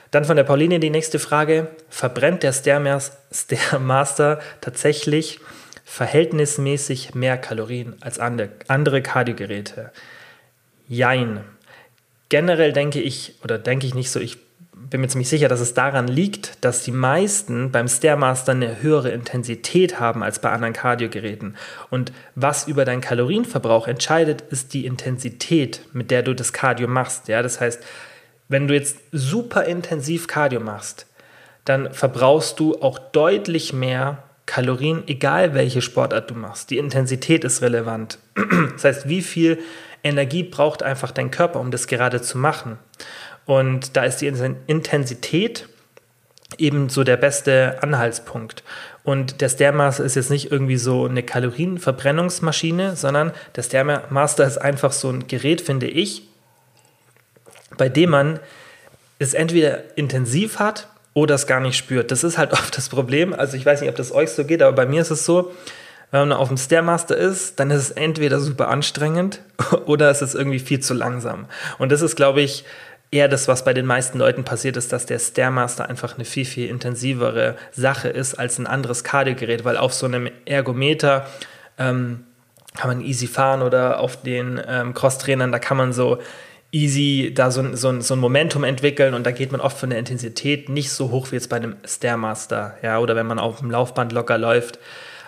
[0.09, 1.67] Dann von der Pauline die nächste Frage.
[1.89, 5.39] Verbrennt der Stairmaster tatsächlich
[5.83, 9.91] verhältnismäßig mehr Kalorien als andere, andere Kardiogeräte?
[10.87, 11.41] Jein.
[12.29, 14.37] Generell denke ich, oder denke ich nicht so, ich
[14.89, 19.09] bin mir ziemlich sicher, dass es daran liegt, dass die meisten beim Stairmaster eine höhere
[19.09, 21.55] Intensität haben als bei anderen Kardiogeräten.
[21.89, 27.27] Und was über deinen Kalorienverbrauch entscheidet, ist die Intensität, mit der du das Cardio machst.
[27.27, 27.83] Ja, das heißt,
[28.47, 31.07] wenn du jetzt super intensiv Cardio machst,
[31.63, 36.69] dann verbrauchst du auch deutlich mehr Kalorien, egal welche Sportart du machst.
[36.69, 38.19] Die Intensität ist relevant.
[38.73, 39.59] Das heißt, wie viel
[40.03, 42.77] Energie braucht einfach dein Körper, um das gerade zu machen.
[43.45, 45.67] Und da ist die Intensität
[46.57, 48.63] eben so der beste Anhaltspunkt.
[49.03, 54.91] Und der Stairmaster ist jetzt nicht irgendwie so eine Kalorienverbrennungsmaschine, sondern der Stairmaster ist einfach
[54.91, 56.23] so ein Gerät, finde ich,
[57.77, 58.39] bei dem man
[59.19, 62.11] es entweder intensiv hat oder es gar nicht spürt.
[62.11, 63.33] Das ist halt oft das Problem.
[63.33, 65.51] Also ich weiß nicht, ob das euch so geht, aber bei mir ist es so,
[66.11, 69.41] wenn man auf dem Stairmaster ist, dann ist es entweder super anstrengend
[69.85, 71.45] oder es ist irgendwie viel zu langsam.
[71.77, 72.63] Und das ist, glaube ich,
[73.11, 76.45] eher das, was bei den meisten Leuten passiert ist, dass der Stairmaster einfach eine viel,
[76.45, 81.27] viel intensivere Sache ist als ein anderes Kardiogerät, weil auf so einem Ergometer
[81.77, 82.23] ähm,
[82.75, 86.19] kann man easy fahren oder auf den ähm, Crosstrainern, da kann man so
[86.71, 89.99] easy da so, so, so ein Momentum entwickeln und da geht man oft von der
[89.99, 93.71] Intensität nicht so hoch wie jetzt bei einem Stairmaster, ja, oder wenn man auf dem
[93.71, 94.79] Laufband locker läuft.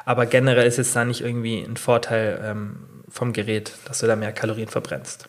[0.04, 2.78] Aber generell ist es da nicht irgendwie ein Vorteil ähm,
[3.10, 5.28] vom Gerät, dass du da mehr Kalorien verbrennst.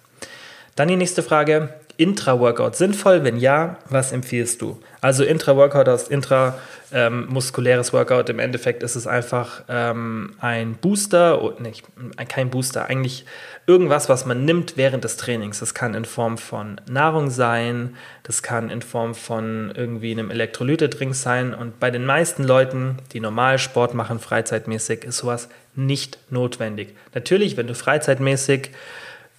[0.77, 1.71] Dann die nächste Frage.
[1.99, 3.25] Intra-Workout sinnvoll?
[3.25, 4.81] Wenn ja, was empfiehlst du?
[5.01, 8.31] Also Intra-Workout aus intramuskuläres ähm, Workout.
[8.31, 11.85] Im Endeffekt ist es einfach ähm, ein Booster, oh, nicht,
[12.29, 13.27] kein Booster, eigentlich
[13.67, 15.59] irgendwas, was man nimmt während des Trainings.
[15.59, 21.17] Das kann in Form von Nahrung sein, das kann in Form von irgendwie einem Elektrolyte-Drink
[21.17, 21.53] sein.
[21.53, 26.95] Und bei den meisten Leuten, die normal Sport machen, freizeitmäßig, ist sowas nicht notwendig.
[27.13, 28.71] Natürlich, wenn du freizeitmäßig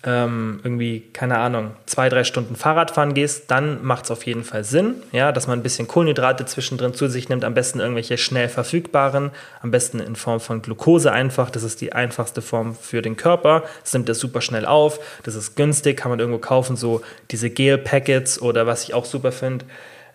[0.03, 4.45] ähm, irgendwie, keine Ahnung, zwei, drei Stunden Fahrrad fahren gehst, dann macht es auf jeden
[4.45, 8.17] Fall Sinn, ja, dass man ein bisschen Kohlenhydrate zwischendrin zu sich nimmt, am besten irgendwelche
[8.17, 9.31] schnell verfügbaren,
[9.61, 13.63] am besten in Form von Glucose einfach, das ist die einfachste Form für den Körper,
[13.83, 17.49] das nimmt das super schnell auf, das ist günstig, kann man irgendwo kaufen, so diese
[17.49, 19.65] Gel-Packets oder was ich auch super finde,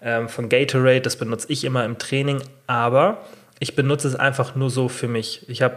[0.02, 3.18] ähm, von Gatorade, das benutze ich immer im Training, aber
[3.58, 5.48] ich benutze es einfach nur so für mich.
[5.48, 5.76] Ich habe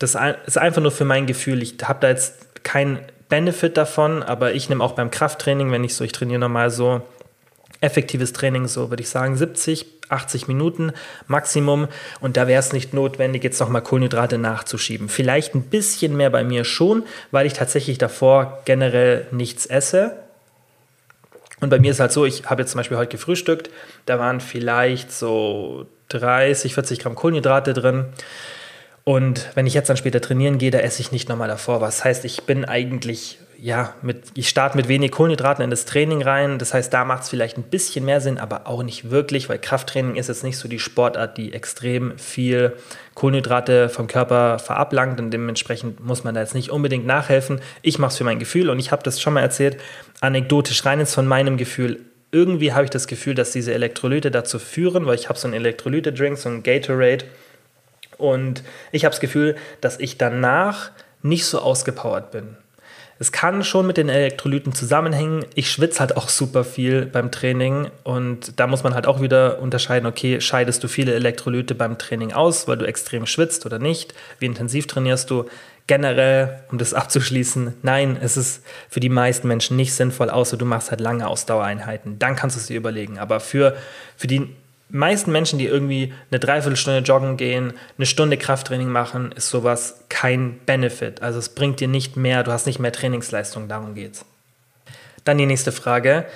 [0.00, 1.62] das ist einfach nur für mein Gefühl.
[1.62, 2.98] Ich habe da jetzt keinen
[3.28, 7.02] Benefit davon, aber ich nehme auch beim Krafttraining, wenn ich so, ich trainiere normal so
[7.80, 10.92] effektives Training, so würde ich sagen 70, 80 Minuten
[11.26, 11.88] Maximum
[12.20, 15.08] und da wäre es nicht notwendig, jetzt nochmal Kohlenhydrate nachzuschieben.
[15.08, 20.16] Vielleicht ein bisschen mehr bei mir schon, weil ich tatsächlich davor generell nichts esse.
[21.60, 23.70] Und bei mir ist halt so, ich habe jetzt zum Beispiel heute gefrühstückt,
[24.06, 28.06] da waren vielleicht so 30, 40 Gramm Kohlenhydrate drin.
[29.04, 32.04] Und wenn ich jetzt dann später trainieren gehe, da esse ich nicht nochmal davor was.
[32.04, 36.58] Heißt, ich bin eigentlich, ja, mit, ich starte mit wenig Kohlenhydraten in das Training rein.
[36.58, 39.58] Das heißt, da macht es vielleicht ein bisschen mehr Sinn, aber auch nicht wirklich, weil
[39.58, 42.72] Krafttraining ist jetzt nicht so die Sportart, die extrem viel
[43.14, 47.60] Kohlenhydrate vom Körper verablangt und dementsprechend muss man da jetzt nicht unbedingt nachhelfen.
[47.82, 49.76] Ich mache es für mein Gefühl und ich habe das schon mal erzählt,
[50.22, 52.00] anekdotisch rein jetzt von meinem Gefühl.
[52.32, 55.54] Irgendwie habe ich das Gefühl, dass diese Elektrolyte dazu führen, weil ich habe so einen
[55.54, 57.26] Elektrolyte-Drink, so einen Gatorade,
[58.30, 58.62] und
[58.92, 60.90] ich habe das Gefühl, dass ich danach
[61.22, 62.56] nicht so ausgepowert bin.
[63.18, 65.44] Es kann schon mit den Elektrolyten zusammenhängen.
[65.54, 69.60] Ich schwitze halt auch super viel beim Training und da muss man halt auch wieder
[69.60, 74.14] unterscheiden, okay, scheidest du viele Elektrolyte beim Training aus, weil du extrem schwitzt oder nicht?
[74.40, 75.44] Wie intensiv trainierst du?
[75.86, 80.64] Generell, um das abzuschließen, nein, es ist für die meisten Menschen nicht sinnvoll, außer du
[80.64, 82.18] machst halt lange Ausdauereinheiten.
[82.18, 83.18] Dann kannst du es dir überlegen.
[83.18, 83.76] Aber für,
[84.16, 84.56] für die
[84.88, 90.58] meisten Menschen, die irgendwie eine Dreiviertelstunde joggen gehen, eine Stunde Krafttraining machen, ist sowas kein
[90.66, 91.22] Benefit.
[91.22, 94.24] Also es bringt dir nicht mehr, du hast nicht mehr Trainingsleistung, darum geht's.
[95.24, 96.26] Dann die nächste Frage.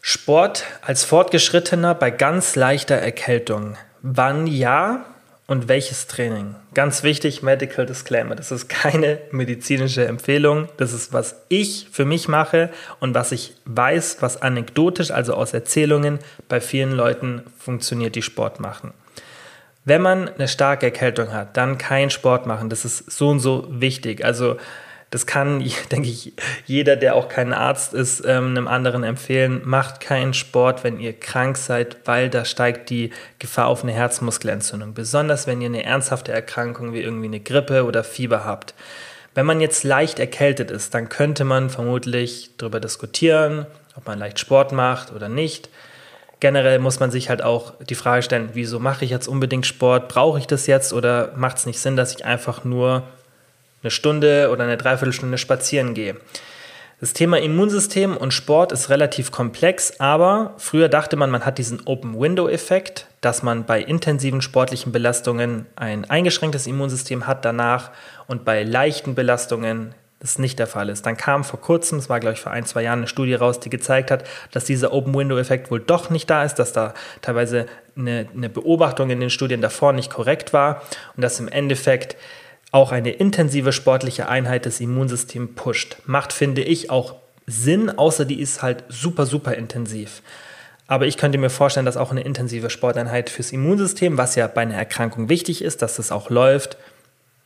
[0.00, 3.76] Sport als Fortgeschrittener bei ganz leichter Erkältung.
[4.02, 5.04] Wann ja,
[5.52, 6.54] und welches Training.
[6.72, 12.26] Ganz wichtig, Medical Disclaimer, das ist keine medizinische Empfehlung, das ist, was ich für mich
[12.26, 18.22] mache und was ich weiß, was anekdotisch, also aus Erzählungen, bei vielen Leuten funktioniert, die
[18.22, 18.94] Sport machen.
[19.84, 23.66] Wenn man eine starke Erkältung hat, dann kein Sport machen, das ist so und so
[23.68, 24.24] wichtig.
[24.24, 24.56] Also
[25.12, 26.32] das kann, denke ich,
[26.66, 29.60] jeder, der auch kein Arzt ist, ähm, einem anderen empfehlen.
[29.64, 34.94] Macht keinen Sport, wenn ihr krank seid, weil da steigt die Gefahr auf eine Herzmuskelentzündung.
[34.94, 38.74] Besonders wenn ihr eine ernsthafte Erkrankung wie irgendwie eine Grippe oder Fieber habt.
[39.34, 44.38] Wenn man jetzt leicht erkältet ist, dann könnte man vermutlich darüber diskutieren, ob man leicht
[44.38, 45.68] Sport macht oder nicht.
[46.40, 50.08] Generell muss man sich halt auch die Frage stellen, wieso mache ich jetzt unbedingt Sport?
[50.08, 53.04] Brauche ich das jetzt oder macht es nicht Sinn, dass ich einfach nur
[53.82, 56.16] eine Stunde oder eine Dreiviertelstunde spazieren gehe.
[57.02, 61.84] Das Thema Immunsystem und Sport ist relativ komplex, aber früher dachte man, man hat diesen
[61.84, 67.90] Open-Window-Effekt, dass man bei intensiven sportlichen Belastungen ein eingeschränktes Immunsystem hat danach
[68.28, 71.04] und bei leichten Belastungen das nicht der Fall ist.
[71.04, 73.58] Dann kam vor kurzem, es war glaube ich vor ein, zwei Jahren, eine Studie raus,
[73.58, 74.22] die gezeigt hat,
[74.52, 77.66] dass dieser Open-Window-Effekt wohl doch nicht da ist, dass da teilweise
[77.96, 80.82] eine, eine Beobachtung in den Studien davor nicht korrekt war
[81.16, 82.16] und dass im Endeffekt
[82.72, 85.98] auch eine intensive sportliche Einheit das Immunsystem pusht.
[86.06, 87.14] Macht, finde ich, auch
[87.46, 90.22] Sinn, außer die ist halt super, super intensiv.
[90.88, 94.62] Aber ich könnte mir vorstellen, dass auch eine intensive Sporteinheit fürs Immunsystem, was ja bei
[94.62, 96.76] einer Erkrankung wichtig ist, dass das auch läuft,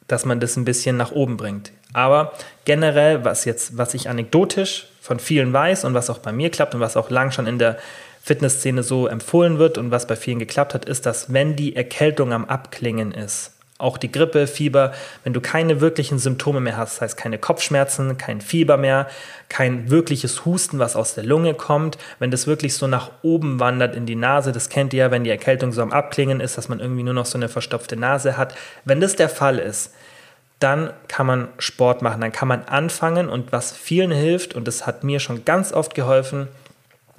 [0.07, 1.73] dass man das ein bisschen nach oben bringt.
[1.93, 2.33] Aber
[2.65, 6.75] generell, was jetzt, was ich anekdotisch von vielen weiß und was auch bei mir klappt
[6.75, 7.79] und was auch lang schon in der
[8.23, 12.33] Fitnessszene so empfohlen wird und was bei vielen geklappt hat, ist, dass wenn die Erkältung
[12.33, 17.01] am Abklingen ist, auch die Grippe, Fieber, wenn du keine wirklichen Symptome mehr hast, das
[17.03, 19.07] heißt keine Kopfschmerzen, kein Fieber mehr,
[19.51, 23.95] kein wirkliches Husten, was aus der Lunge kommt, wenn das wirklich so nach oben wandert
[23.95, 26.71] in die Nase, das kennt ihr ja, wenn die Erkältung so am Abklingen ist, dass
[26.71, 28.55] man irgendwie nur noch so eine verstopfte Nase hat.
[28.87, 29.93] Wenn das der Fall ist,
[30.59, 34.87] dann kann man Sport machen, dann kann man anfangen und was vielen hilft, und das
[34.87, 36.49] hat mir schon ganz oft geholfen,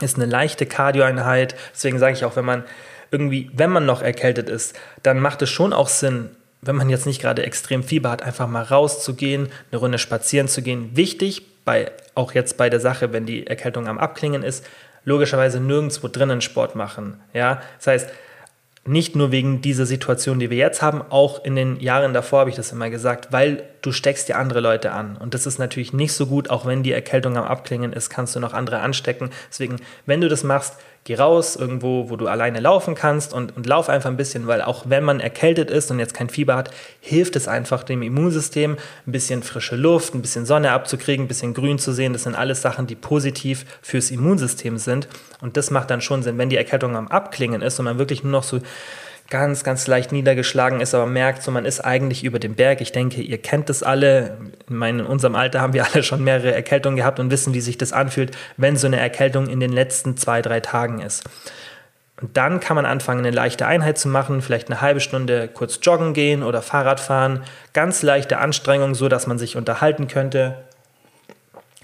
[0.02, 1.56] ist eine leichte Kardioeinheit.
[1.74, 2.64] Deswegen sage ich auch, wenn man
[3.12, 6.30] irgendwie, wenn man noch erkältet ist, dann macht es schon auch Sinn,
[6.62, 10.62] wenn man jetzt nicht gerade extrem Fieber hat, einfach mal rauszugehen, eine Runde spazieren zu
[10.62, 10.90] gehen.
[10.96, 14.66] Wichtig, bei, auch jetzt bei der Sache, wenn die Erkältung am Abklingen ist,
[15.04, 17.20] logischerweise nirgendwo drinnen Sport machen.
[17.34, 17.62] Ja?
[17.78, 18.10] Das heißt,
[18.86, 22.50] nicht nur wegen dieser Situation, die wir jetzt haben, auch in den Jahren davor habe
[22.50, 25.16] ich das immer gesagt, weil du steckst dir andere Leute an.
[25.16, 28.36] Und das ist natürlich nicht so gut, auch wenn die Erkältung am Abklingen ist, kannst
[28.36, 29.30] du noch andere anstecken.
[29.50, 30.74] Deswegen, wenn du das machst,
[31.06, 34.62] geh raus, irgendwo, wo du alleine laufen kannst und, und lauf einfach ein bisschen, weil
[34.62, 36.70] auch wenn man erkältet ist und jetzt kein Fieber hat,
[37.00, 38.76] hilft es einfach dem Immunsystem,
[39.06, 42.12] ein bisschen frische Luft, ein bisschen Sonne abzukriegen, ein bisschen Grün zu sehen.
[42.12, 45.08] Das sind alles Sachen, die positiv fürs Immunsystem sind.
[45.40, 48.24] Und das macht dann schon Sinn, wenn die Erkältung am Abklingen ist und man wirklich
[48.24, 48.60] nur noch so
[49.30, 52.82] ganz, ganz leicht niedergeschlagen ist, aber merkt, so man ist eigentlich über dem Berg.
[52.82, 54.38] Ich denke, ihr kennt das alle.
[54.64, 57.62] Ich meine, in unserem Alter haben wir alle schon mehrere Erkältungen gehabt und wissen, wie
[57.62, 61.24] sich das anfühlt, wenn so eine Erkältung in den letzten zwei, drei Tagen ist.
[62.20, 65.80] Und dann kann man anfangen, eine leichte Einheit zu machen, vielleicht eine halbe Stunde kurz
[65.84, 67.44] joggen gehen oder Fahrrad fahren.
[67.74, 70.64] Ganz leichte Anstrengung, so dass man sich unterhalten könnte.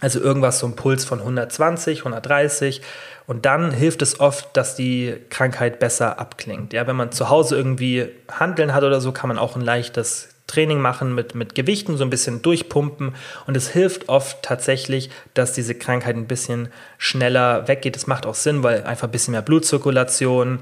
[0.01, 2.81] Also irgendwas so ein Puls von 120, 130
[3.25, 6.73] und dann hilft es oft, dass die Krankheit besser abklingt.
[6.73, 10.29] Ja, wenn man zu Hause irgendwie Handeln hat oder so, kann man auch ein leichtes
[10.47, 13.15] Training machen mit, mit Gewichten, so ein bisschen durchpumpen.
[13.47, 16.67] Und es hilft oft tatsächlich, dass diese Krankheit ein bisschen
[16.97, 17.95] schneller weggeht.
[17.95, 20.59] Das macht auch Sinn, weil einfach ein bisschen mehr Blutzirkulation,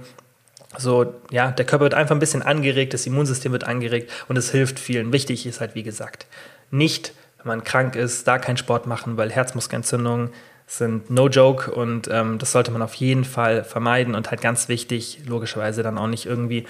[0.77, 4.51] so, ja, der Körper wird einfach ein bisschen angeregt, das Immunsystem wird angeregt und es
[4.51, 5.11] hilft vielen.
[5.11, 6.27] Wichtig ist halt, wie gesagt,
[6.69, 10.29] nicht, wenn man krank ist, da keinen Sport machen, weil Herzmuskelentzündung
[10.71, 14.69] sind no joke und ähm, das sollte man auf jeden Fall vermeiden und halt ganz
[14.69, 16.65] wichtig, logischerweise dann auch nicht irgendwie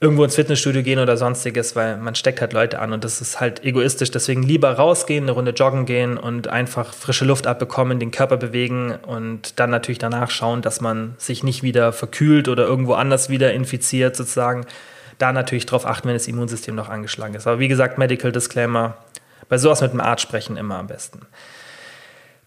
[0.00, 3.38] irgendwo ins Fitnessstudio gehen oder sonstiges, weil man steckt halt Leute an und das ist
[3.38, 4.10] halt egoistisch.
[4.10, 8.94] Deswegen lieber rausgehen, eine Runde joggen gehen und einfach frische Luft abbekommen, den Körper bewegen
[9.06, 13.52] und dann natürlich danach schauen, dass man sich nicht wieder verkühlt oder irgendwo anders wieder
[13.52, 14.64] infiziert sozusagen.
[15.18, 17.46] Da natürlich drauf achten, wenn das Immunsystem noch angeschlagen ist.
[17.46, 18.96] Aber wie gesagt, Medical Disclaimer,
[19.50, 21.20] bei sowas mit dem Arzt sprechen immer am besten.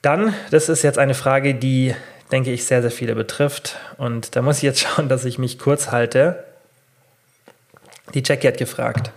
[0.06, 1.96] Dann, das ist jetzt eine Frage, die,
[2.32, 3.78] denke ich, sehr, sehr viele betrifft.
[3.98, 6.44] Und da muss ich jetzt schauen, dass ich mich kurz halte.
[8.14, 9.12] Die Jackie hat gefragt,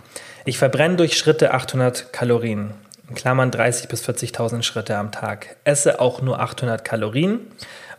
[0.45, 2.71] ich verbrenne durch Schritte 800 Kalorien,
[3.07, 7.41] in Klammern 30.000 bis 40.000 Schritte am Tag, esse auch nur 800 Kalorien.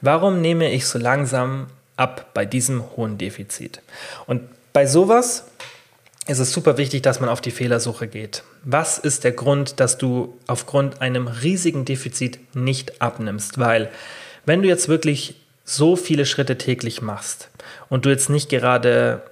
[0.00, 3.82] Warum nehme ich so langsam ab bei diesem hohen Defizit?
[4.26, 5.46] Und bei sowas
[6.30, 8.44] ist es super wichtig, dass man auf die Fehlersuche geht.
[8.62, 13.58] Was ist der Grund, dass du aufgrund einem riesigen Defizit nicht abnimmst?
[13.58, 13.90] Weil
[14.46, 17.50] wenn du jetzt wirklich so viele Schritte täglich machst
[17.88, 19.22] und du jetzt nicht gerade,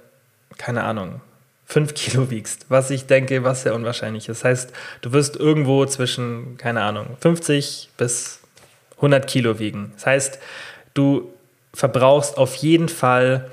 [0.57, 1.21] keine Ahnung,
[1.65, 4.39] 5 Kilo wiegst, was ich denke, was sehr unwahrscheinlich ist.
[4.39, 8.39] Das heißt, du wirst irgendwo zwischen, keine Ahnung, 50 bis
[8.97, 9.93] 100 Kilo wiegen.
[9.95, 10.39] Das heißt,
[10.93, 11.33] du
[11.73, 13.49] verbrauchst auf jeden Fall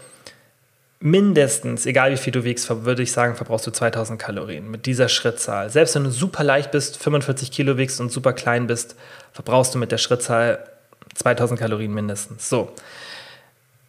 [1.01, 5.09] mindestens, egal wie viel du wiegst, würde ich sagen, verbrauchst du 2000 Kalorien mit dieser
[5.09, 5.71] Schrittzahl.
[5.71, 8.97] Selbst wenn du super leicht bist, 45 Kilo wiegst und super klein bist,
[9.33, 10.67] verbrauchst du mit der Schrittzahl
[11.15, 12.49] 2000 Kalorien mindestens.
[12.49, 12.73] So.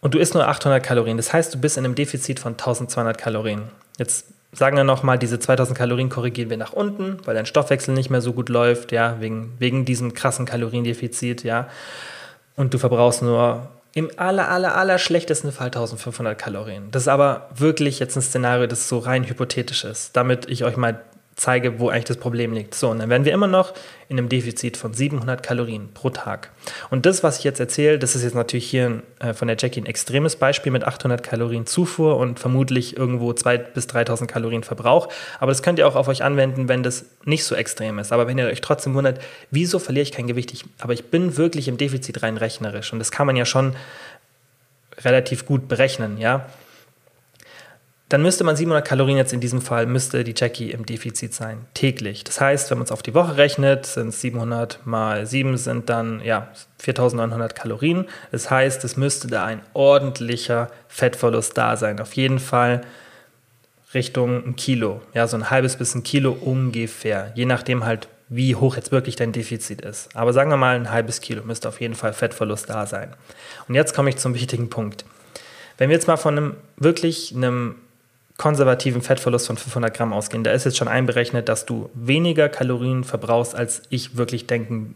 [0.01, 1.17] Und du isst nur 800 Kalorien.
[1.17, 3.63] Das heißt, du bist in einem Defizit von 1200 Kalorien.
[3.97, 8.09] Jetzt sagen wir nochmal, diese 2000 Kalorien korrigieren wir nach unten, weil dein Stoffwechsel nicht
[8.09, 11.67] mehr so gut läuft, ja, wegen, wegen diesem krassen Kaloriendefizit, ja.
[12.55, 16.91] Und du verbrauchst nur im aller, aller, aller schlechtesten Fall 1500 Kalorien.
[16.91, 20.77] Das ist aber wirklich jetzt ein Szenario, das so rein hypothetisch ist, damit ich euch
[20.77, 21.01] mal
[21.37, 22.73] zeige, wo eigentlich das Problem liegt.
[22.73, 23.73] So, und dann wären wir immer noch
[24.09, 26.49] in einem Defizit von 700 Kalorien pro Tag.
[26.89, 29.79] Und das, was ich jetzt erzähle, das ist jetzt natürlich hier äh, von der Jackie
[29.79, 35.09] ein extremes Beispiel mit 800 Kalorien Zufuhr und vermutlich irgendwo 2.000 bis 3.000 Kalorien Verbrauch.
[35.39, 38.11] Aber das könnt ihr auch auf euch anwenden, wenn das nicht so extrem ist.
[38.11, 39.21] Aber wenn ihr euch trotzdem wundert,
[39.51, 40.51] wieso verliere ich kein Gewicht?
[40.53, 42.91] Ich, aber ich bin wirklich im Defizit rein rechnerisch.
[42.91, 43.75] Und das kann man ja schon
[45.03, 46.47] relativ gut berechnen, ja
[48.09, 51.65] dann müsste man 700 Kalorien jetzt in diesem Fall, müsste die Jackie im Defizit sein,
[51.73, 52.23] täglich.
[52.23, 56.21] Das heißt, wenn man es auf die Woche rechnet, sind 700 mal 7 sind dann
[56.23, 56.47] ja
[56.79, 58.05] 4900 Kalorien.
[58.31, 61.99] Das heißt, es müsste da ein ordentlicher Fettverlust da sein.
[61.99, 62.81] Auf jeden Fall
[63.93, 68.55] Richtung ein Kilo, ja, so ein halbes bis ein Kilo ungefähr, je nachdem halt, wie
[68.55, 70.13] hoch jetzt wirklich dein Defizit ist.
[70.15, 73.13] Aber sagen wir mal, ein halbes Kilo müsste auf jeden Fall Fettverlust da sein.
[73.67, 75.05] Und jetzt komme ich zum wichtigen Punkt.
[75.77, 77.75] Wenn wir jetzt mal von einem wirklich einem
[78.37, 83.03] konservativen Fettverlust von 500 Gramm ausgehen, da ist jetzt schon einberechnet, dass du weniger Kalorien
[83.03, 84.95] verbrauchst, als ich wirklich denken,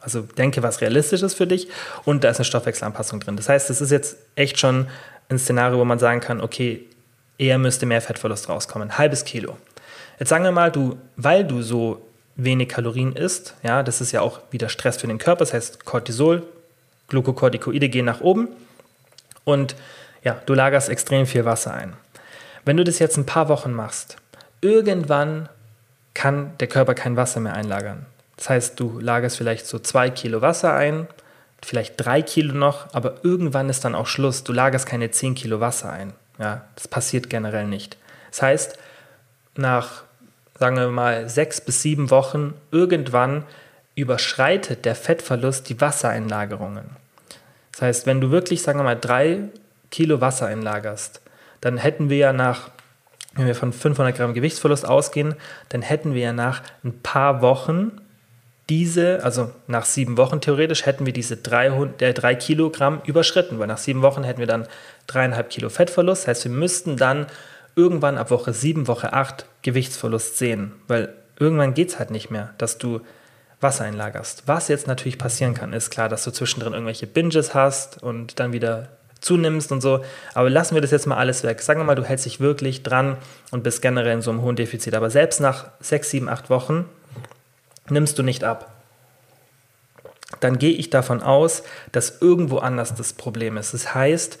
[0.00, 1.68] also denke, was realistisch ist für dich.
[2.04, 3.36] Und da ist eine Stoffwechselanpassung drin.
[3.36, 4.86] Das heißt, es ist jetzt echt schon
[5.28, 6.84] ein Szenario, wo man sagen kann, okay,
[7.38, 8.96] eher müsste mehr Fettverlust rauskommen.
[8.98, 9.56] Halbes Kilo.
[10.20, 12.06] Jetzt sagen wir mal, du, weil du so
[12.36, 15.84] wenig Kalorien isst, ja, das ist ja auch wieder Stress für den Körper, das heißt
[15.84, 16.42] Cortisol,
[17.08, 18.48] Glukokortikoide gehen nach oben
[19.44, 19.74] und
[20.22, 21.94] ja, du lagerst extrem viel Wasser ein.
[22.66, 24.16] Wenn du das jetzt ein paar Wochen machst,
[24.60, 25.48] irgendwann
[26.14, 28.06] kann der Körper kein Wasser mehr einlagern.
[28.36, 31.06] Das heißt, du lagerst vielleicht so zwei Kilo Wasser ein,
[31.64, 34.42] vielleicht drei Kilo noch, aber irgendwann ist dann auch Schluss.
[34.42, 36.12] Du lagerst keine zehn Kilo Wasser ein.
[36.40, 37.96] Ja, das passiert generell nicht.
[38.30, 38.78] Das heißt,
[39.54, 40.02] nach,
[40.58, 43.44] sagen wir mal, sechs bis sieben Wochen, irgendwann
[43.94, 46.96] überschreitet der Fettverlust die Wassereinlagerungen.
[47.70, 49.50] Das heißt, wenn du wirklich, sagen wir mal, drei
[49.92, 51.20] Kilo Wasser einlagerst,
[51.66, 52.70] dann hätten wir ja nach,
[53.34, 55.34] wenn wir von 500 Gramm Gewichtsverlust ausgehen,
[55.68, 58.00] dann hätten wir ja nach ein paar Wochen
[58.68, 63.66] diese, also nach sieben Wochen theoretisch, hätten wir diese 300, äh, 3 Kilogramm überschritten, weil
[63.66, 64.68] nach sieben Wochen hätten wir dann
[65.08, 66.22] dreieinhalb Kilo Fettverlust.
[66.22, 67.26] Das heißt, wir müssten dann
[67.74, 72.54] irgendwann ab Woche 7, Woche 8 Gewichtsverlust sehen, weil irgendwann geht es halt nicht mehr,
[72.58, 73.00] dass du
[73.60, 74.44] Wasser einlagerst.
[74.46, 78.52] Was jetzt natürlich passieren kann, ist klar, dass du zwischendrin irgendwelche Binges hast und dann
[78.52, 78.88] wieder
[79.20, 80.04] zunimmst und so.
[80.34, 81.60] Aber lassen wir das jetzt mal alles weg.
[81.62, 83.16] Sagen wir mal, du hältst dich wirklich dran
[83.50, 84.94] und bist generell in so einem hohen Defizit.
[84.94, 86.86] Aber selbst nach sechs, sieben, acht Wochen
[87.88, 88.72] nimmst du nicht ab.
[90.40, 91.62] Dann gehe ich davon aus,
[91.92, 93.74] dass irgendwo anders das Problem ist.
[93.74, 94.38] Das heißt,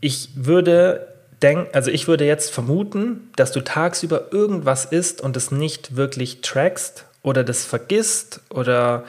[0.00, 1.06] ich würde
[1.42, 6.42] denken, also ich würde jetzt vermuten, dass du tagsüber irgendwas isst und es nicht wirklich
[6.42, 9.04] trackst oder das vergisst oder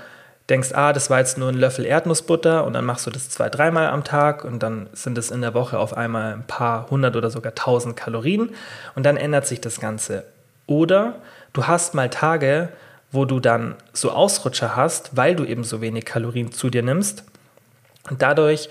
[0.52, 3.50] denkst, ah, das war jetzt nur ein Löffel Erdnussbutter und dann machst du das zwei,
[3.50, 7.16] dreimal am Tag und dann sind es in der Woche auf einmal ein paar hundert
[7.16, 8.50] oder sogar tausend Kalorien
[8.94, 10.26] und dann ändert sich das Ganze.
[10.68, 11.16] Oder
[11.54, 12.70] du hast mal Tage,
[13.12, 17.24] wo du dann so Ausrutscher hast, weil du eben so wenig Kalorien zu dir nimmst
[18.10, 18.70] und dadurch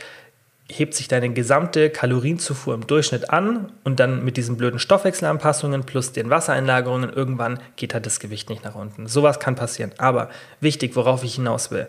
[0.70, 6.12] hebt sich deine gesamte Kalorienzufuhr im Durchschnitt an und dann mit diesen blöden Stoffwechselanpassungen plus
[6.12, 9.06] den Wassereinlagerungen irgendwann geht halt das Gewicht nicht nach unten.
[9.06, 9.92] Sowas kann passieren.
[9.98, 11.88] Aber wichtig, worauf ich hinaus will,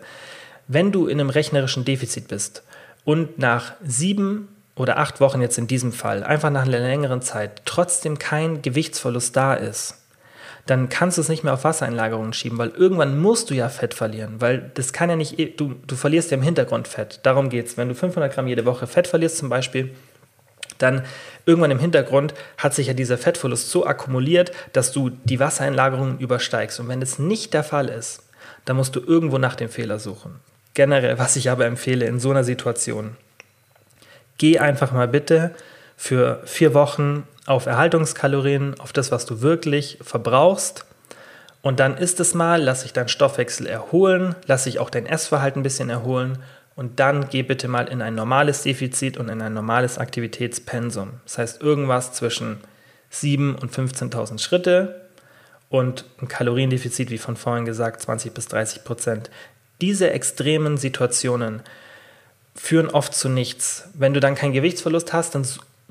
[0.68, 2.62] wenn du in einem rechnerischen Defizit bist
[3.04, 7.62] und nach sieben oder acht Wochen jetzt in diesem Fall, einfach nach einer längeren Zeit,
[7.64, 10.01] trotzdem kein Gewichtsverlust da ist,
[10.66, 13.94] dann kannst du es nicht mehr auf Wassereinlagerungen schieben, weil irgendwann musst du ja Fett
[13.94, 17.20] verlieren, weil das kann ja nicht, eh, du, du verlierst ja im Hintergrund Fett.
[17.24, 17.76] Darum geht es.
[17.76, 19.92] Wenn du 500 Gramm jede Woche Fett verlierst zum Beispiel,
[20.78, 21.02] dann
[21.46, 26.78] irgendwann im Hintergrund hat sich ja dieser Fettverlust so akkumuliert, dass du die Wassereinlagerungen übersteigst.
[26.80, 28.22] Und wenn das nicht der Fall ist,
[28.64, 30.36] dann musst du irgendwo nach dem Fehler suchen.
[30.74, 33.16] Generell, was ich aber empfehle in so einer Situation,
[34.38, 35.54] geh einfach mal bitte
[35.96, 40.84] für vier Wochen auf Erhaltungskalorien, auf das, was du wirklich verbrauchst.
[41.60, 45.60] Und dann ist es mal, lass sich dein Stoffwechsel erholen, lass sich auch dein Essverhalten
[45.60, 46.38] ein bisschen erholen
[46.74, 51.20] und dann geh bitte mal in ein normales Defizit und in ein normales Aktivitätspensum.
[51.24, 52.58] Das heißt irgendwas zwischen
[53.12, 55.02] 7.000 und 15.000 Schritte
[55.68, 59.30] und ein Kaloriendefizit, wie von vorhin gesagt, 20 bis 30 Prozent.
[59.80, 61.62] Diese extremen Situationen
[62.54, 63.88] führen oft zu nichts.
[63.94, 65.46] Wenn du dann keinen Gewichtsverlust hast, dann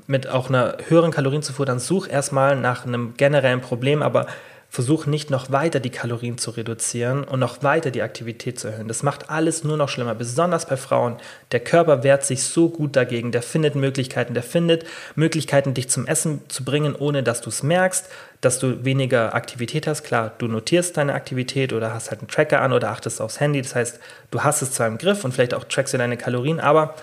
[0.06, 4.26] mit auch einer höheren Kalorienzufuhr, dann such erstmal nach einem generellen Problem, aber
[4.72, 8.88] versuch nicht noch weiter die Kalorien zu reduzieren und noch weiter die Aktivität zu erhöhen.
[8.88, 11.18] Das macht alles nur noch schlimmer, besonders bei Frauen.
[11.52, 16.06] Der Körper wehrt sich so gut dagegen, der findet Möglichkeiten, der findet Möglichkeiten, dich zum
[16.06, 18.08] Essen zu bringen, ohne dass du es merkst,
[18.40, 20.04] dass du weniger Aktivität hast.
[20.04, 23.60] Klar, du notierst deine Aktivität oder hast halt einen Tracker an oder achtest aufs Handy.
[23.60, 24.00] Das heißt,
[24.30, 26.94] du hast es zwar im Griff und vielleicht auch trackst du deine Kalorien, aber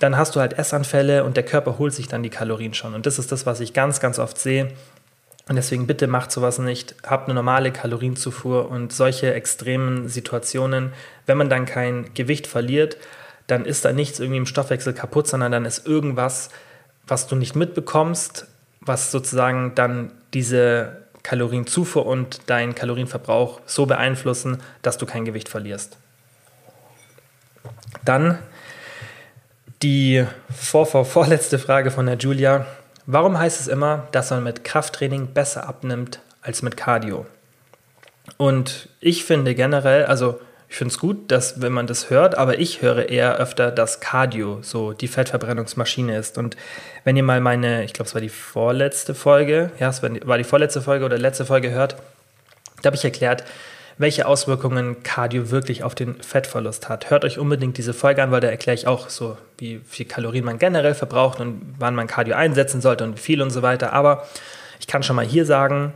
[0.00, 2.94] dann hast du halt Essanfälle und der Körper holt sich dann die Kalorien schon.
[2.94, 4.72] Und das ist das, was ich ganz, ganz oft sehe,
[5.48, 6.94] Und deswegen bitte macht sowas nicht.
[7.04, 10.92] Habt eine normale Kalorienzufuhr und solche extremen Situationen,
[11.26, 12.96] wenn man dann kein Gewicht verliert,
[13.48, 16.50] dann ist da nichts irgendwie im Stoffwechsel kaputt, sondern dann ist irgendwas,
[17.08, 18.46] was du nicht mitbekommst,
[18.80, 25.98] was sozusagen dann diese Kalorienzufuhr und deinen Kalorienverbrauch so beeinflussen, dass du kein Gewicht verlierst.
[28.04, 28.38] Dann
[29.82, 32.66] die vor, vor, vorletzte Frage von der Julia.
[33.06, 37.26] Warum heißt es immer, dass man mit Krafttraining besser abnimmt als mit Cardio?
[38.36, 42.60] Und ich finde generell, also ich finde es gut, dass wenn man das hört, aber
[42.60, 46.38] ich höre eher öfter, dass Cardio so die Fettverbrennungsmaschine ist.
[46.38, 46.56] Und
[47.02, 50.44] wenn ihr mal meine, ich glaube, es war die vorletzte Folge, ja, es war die
[50.44, 51.96] vorletzte Folge oder letzte Folge hört,
[52.82, 53.44] da habe ich erklärt,
[54.00, 57.10] welche Auswirkungen Cardio wirklich auf den Fettverlust hat.
[57.10, 60.46] Hört euch unbedingt diese Folge an, weil da erkläre ich auch so, wie viel Kalorien
[60.46, 63.92] man generell verbraucht und wann man Cardio einsetzen sollte und wie viel und so weiter.
[63.92, 64.26] Aber
[64.80, 65.92] ich kann schon mal hier sagen,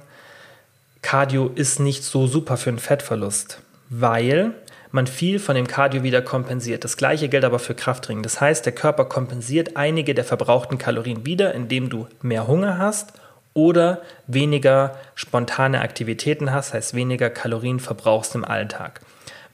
[1.00, 4.50] Cardio ist nicht so super für den Fettverlust, weil
[4.90, 6.84] man viel von dem Cardio wieder kompensiert.
[6.84, 8.22] Das gleiche gilt aber für Krafttraining.
[8.22, 13.14] Das heißt, der Körper kompensiert einige der verbrauchten Kalorien wieder, indem du mehr Hunger hast
[13.54, 19.00] oder weniger spontane Aktivitäten hast, heißt weniger Kalorien verbrauchst im Alltag.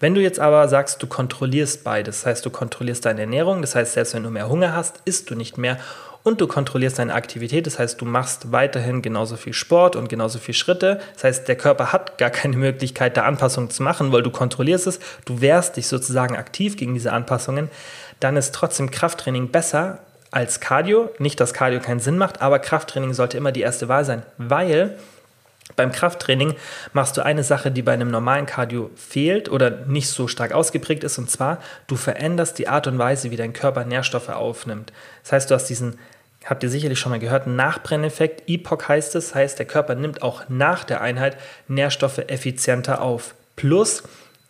[0.00, 3.74] Wenn du jetzt aber sagst, du kontrollierst beides, das heißt, du kontrollierst deine Ernährung, das
[3.74, 5.76] heißt, selbst wenn du mehr Hunger hast, isst du nicht mehr
[6.22, 7.66] und du kontrollierst deine Aktivität.
[7.66, 11.00] Das heißt, du machst weiterhin genauso viel Sport und genauso viel Schritte.
[11.14, 14.86] Das heißt, der Körper hat gar keine Möglichkeit, da Anpassungen zu machen, weil du kontrollierst
[14.86, 15.00] es.
[15.24, 17.70] Du wehrst dich sozusagen aktiv gegen diese Anpassungen.
[18.20, 21.10] Dann ist trotzdem Krafttraining besser als Cardio.
[21.18, 24.96] Nicht, dass Cardio keinen Sinn macht, aber Krafttraining sollte immer die erste Wahl sein, weil
[25.76, 26.56] beim Krafttraining
[26.92, 31.04] machst du eine Sache, die bei einem normalen Cardio fehlt oder nicht so stark ausgeprägt
[31.04, 34.92] ist, und zwar, du veränderst die Art und Weise, wie dein Körper Nährstoffe aufnimmt.
[35.22, 35.98] Das heißt, du hast diesen,
[36.44, 40.48] habt ihr sicherlich schon mal gehört, Nachbrenneffekt, Epoch heißt es, heißt, der Körper nimmt auch
[40.48, 41.36] nach der Einheit
[41.68, 43.34] Nährstoffe effizienter auf.
[43.56, 44.02] Plus,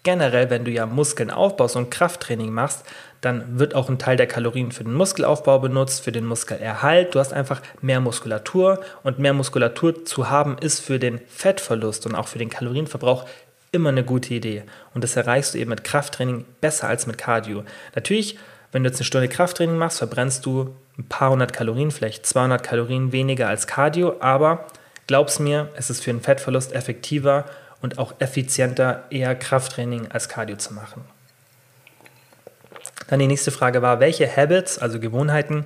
[0.03, 2.85] generell, wenn du ja Muskeln aufbaust und Krafttraining machst,
[3.21, 7.15] dann wird auch ein Teil der Kalorien für den Muskelaufbau benutzt, für den Muskelerhalt.
[7.15, 12.15] Du hast einfach mehr Muskulatur und mehr Muskulatur zu haben ist für den Fettverlust und
[12.15, 13.27] auch für den Kalorienverbrauch
[13.73, 14.65] immer eine gute Idee.
[14.95, 17.65] Und das erreichst du eben mit Krafttraining besser als mit Cardio.
[17.95, 18.39] Natürlich,
[18.73, 22.63] wenn du jetzt eine Stunde Krafttraining machst, verbrennst du ein paar hundert Kalorien, vielleicht 200
[22.63, 24.67] Kalorien weniger als Cardio, aber
[25.07, 27.45] glaub's mir, es ist für den Fettverlust effektiver
[27.83, 31.05] und auch effizienter, eher Krafttraining als Cardio zu machen.
[33.11, 35.65] Dann die nächste Frage war, welche Habits, also Gewohnheiten,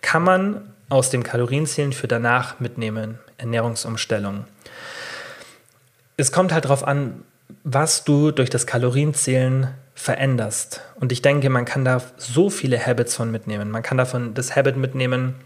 [0.00, 3.20] kann man aus dem Kalorienzählen für danach mitnehmen?
[3.38, 4.44] Ernährungsumstellung.
[6.16, 7.22] Es kommt halt darauf an,
[7.62, 10.80] was du durch das Kalorienzählen veränderst.
[10.96, 13.70] Und ich denke, man kann da so viele Habits von mitnehmen.
[13.70, 15.36] Man kann davon das Habit mitnehmen,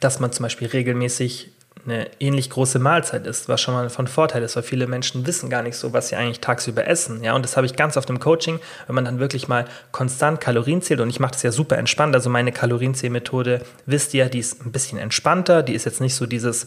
[0.00, 1.52] dass man zum Beispiel regelmäßig
[1.84, 5.50] eine ähnlich große Mahlzeit ist, was schon mal von Vorteil ist, weil viele Menschen wissen
[5.50, 7.24] gar nicht so, was sie eigentlich tagsüber essen.
[7.24, 10.40] Ja, und das habe ich ganz oft im Coaching, wenn man dann wirklich mal konstant
[10.40, 12.14] Kalorien zählt und ich mache das ja super entspannt.
[12.14, 16.26] Also meine Kalorienzählmethode, wisst ihr, die ist ein bisschen entspannter, die ist jetzt nicht so
[16.26, 16.66] dieses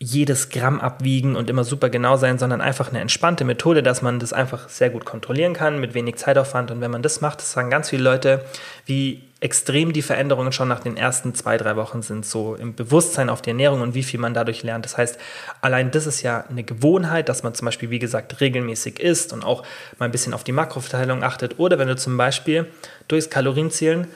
[0.00, 4.20] jedes Gramm abwiegen und immer super genau sein, sondern einfach eine entspannte Methode, dass man
[4.20, 6.70] das einfach sehr gut kontrollieren kann mit wenig Zeitaufwand.
[6.70, 8.44] Und wenn man das macht, das sagen ganz viele Leute,
[8.86, 13.30] wie extrem die Veränderungen schon nach den ersten zwei, drei Wochen sind, so im Bewusstsein
[13.30, 14.84] auf die Ernährung und wie viel man dadurch lernt.
[14.84, 15.18] Das heißt,
[15.60, 19.44] allein das ist ja eine Gewohnheit, dass man zum Beispiel, wie gesagt, regelmäßig isst und
[19.44, 19.62] auch
[19.98, 21.58] mal ein bisschen auf die Makroverteilung achtet.
[21.58, 22.66] Oder wenn du zum Beispiel
[23.06, 24.08] durchs Kalorienzählen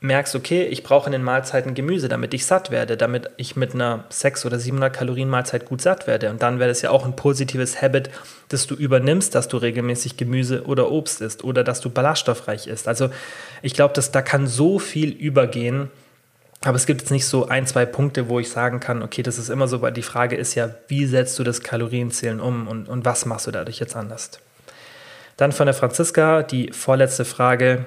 [0.00, 3.74] merkst, okay, ich brauche in den Mahlzeiten Gemüse, damit ich satt werde, damit ich mit
[3.74, 6.30] einer 600 oder 700 Kalorien Mahlzeit gut satt werde.
[6.30, 8.10] Und dann wäre das ja auch ein positives Habit,
[8.48, 12.88] das du übernimmst, dass du regelmäßig Gemüse oder Obst isst oder dass du ballaststoffreich isst.
[12.88, 13.10] Also
[13.60, 15.90] ich glaube, dass da kann so viel übergehen.
[16.62, 19.38] Aber es gibt jetzt nicht so ein, zwei Punkte, wo ich sagen kann, okay, das
[19.38, 22.88] ist immer so, weil die Frage ist ja, wie setzt du das Kalorienzählen um und,
[22.88, 24.30] und was machst du dadurch jetzt anders?
[25.36, 27.86] Dann von der Franziska die vorletzte Frage,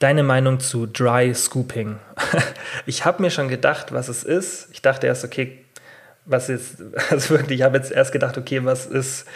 [0.00, 1.98] Deine Meinung zu Dry Scooping?
[2.86, 4.68] ich habe mir schon gedacht, was es ist.
[4.72, 5.62] Ich dachte erst, okay,
[6.24, 9.26] was ist, also wirklich, ich habe jetzt erst gedacht, okay, was ist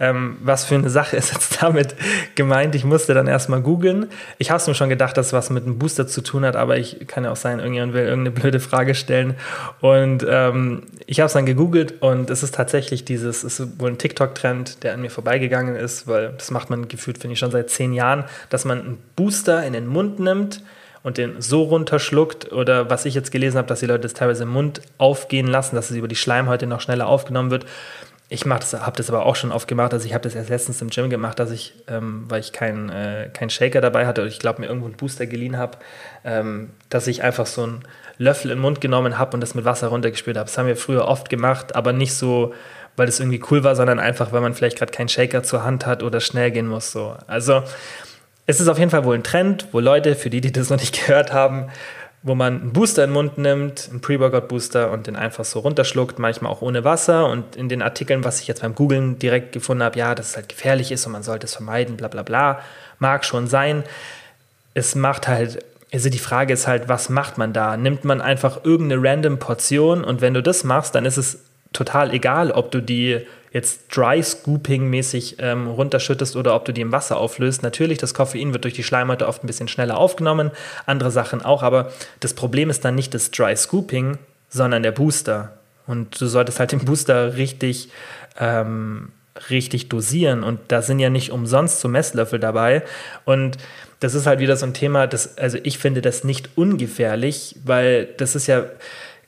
[0.00, 1.94] ähm, was für eine Sache ist jetzt damit
[2.34, 2.74] gemeint?
[2.74, 4.08] Ich musste dann erstmal googeln.
[4.38, 6.56] Ich habe es mir schon gedacht, dass es was mit einem Booster zu tun hat,
[6.56, 9.34] aber ich kann ja auch sein, irgendjemand will irgendeine blöde Frage stellen.
[9.80, 13.90] Und ähm, ich habe es dann gegoogelt und es ist tatsächlich dieses, es ist wohl
[13.90, 17.50] ein TikTok-Trend, der an mir vorbeigegangen ist, weil das macht man gefühlt, finde ich, schon
[17.50, 20.62] seit zehn Jahren, dass man einen Booster in den Mund nimmt
[21.02, 24.42] und den so runterschluckt oder was ich jetzt gelesen habe, dass die Leute das teilweise
[24.42, 27.66] im Mund aufgehen lassen, dass es über die Schleimhäute noch schneller aufgenommen wird
[28.30, 29.94] ich habe das aber auch schon oft gemacht.
[29.94, 32.90] Also ich habe das erst letztens im Gym gemacht, dass ich, ähm, weil ich keinen
[32.90, 35.78] äh, kein Shaker dabei hatte oder ich glaube mir irgendwo einen Booster geliehen habe,
[36.24, 37.84] ähm, dass ich einfach so einen
[38.18, 40.46] Löffel in den Mund genommen habe und das mit Wasser runtergespült habe.
[40.46, 42.52] Das haben wir früher oft gemacht, aber nicht so,
[42.96, 45.86] weil das irgendwie cool war, sondern einfach, weil man vielleicht gerade keinen Shaker zur Hand
[45.86, 46.92] hat oder schnell gehen muss.
[46.92, 47.16] So.
[47.26, 47.62] Also
[48.44, 50.78] es ist auf jeden Fall wohl ein Trend, wo Leute, für die, die das noch
[50.78, 51.68] nicht gehört haben,
[52.28, 56.18] wo man einen Booster in den Mund nimmt, einen Pre-Workout-Booster und den einfach so runterschluckt,
[56.18, 57.28] manchmal auch ohne Wasser.
[57.28, 60.36] Und in den Artikeln, was ich jetzt beim Googlen direkt gefunden habe, ja, dass es
[60.36, 62.60] halt gefährlich ist und man sollte es vermeiden, bla bla bla,
[63.00, 63.82] mag schon sein.
[64.74, 67.76] Es macht halt, also die Frage ist halt, was macht man da?
[67.76, 71.40] Nimmt man einfach irgendeine random Portion und wenn du das machst, dann ist es
[71.72, 76.80] total egal, ob du die jetzt Dry Scooping mäßig ähm, runterschüttest oder ob du die
[76.80, 77.62] im Wasser auflöst.
[77.62, 80.50] Natürlich, das Koffein wird durch die Schleimhäute oft ein bisschen schneller aufgenommen,
[80.86, 81.90] andere Sachen auch, aber
[82.20, 84.18] das Problem ist dann nicht das Dry Scooping,
[84.48, 85.52] sondern der Booster.
[85.86, 87.88] Und du solltest halt den Booster richtig,
[88.38, 89.10] ähm,
[89.48, 90.44] richtig dosieren.
[90.44, 92.82] Und da sind ja nicht umsonst so Messlöffel dabei.
[93.24, 93.56] Und
[94.00, 98.06] das ist halt wieder so ein Thema, das, also ich finde das nicht ungefährlich, weil
[98.18, 98.64] das ist ja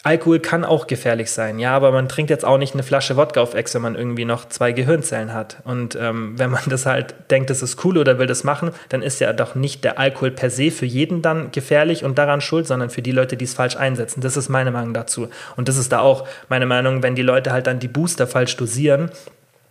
[0.03, 3.43] Alkohol kann auch gefährlich sein, ja, aber man trinkt jetzt auch nicht eine Flasche Wodka
[3.43, 5.59] auf Ex, wenn man irgendwie noch zwei Gehirnzellen hat.
[5.65, 9.03] Und ähm, wenn man das halt denkt, das ist cool oder will das machen, dann
[9.03, 12.67] ist ja doch nicht der Alkohol per se für jeden dann gefährlich und daran schuld,
[12.67, 14.23] sondern für die Leute, die es falsch einsetzen.
[14.23, 15.29] Das ist meine Meinung dazu.
[15.57, 18.57] Und das ist da auch meine Meinung, wenn die Leute halt dann die Booster falsch
[18.57, 19.11] dosieren,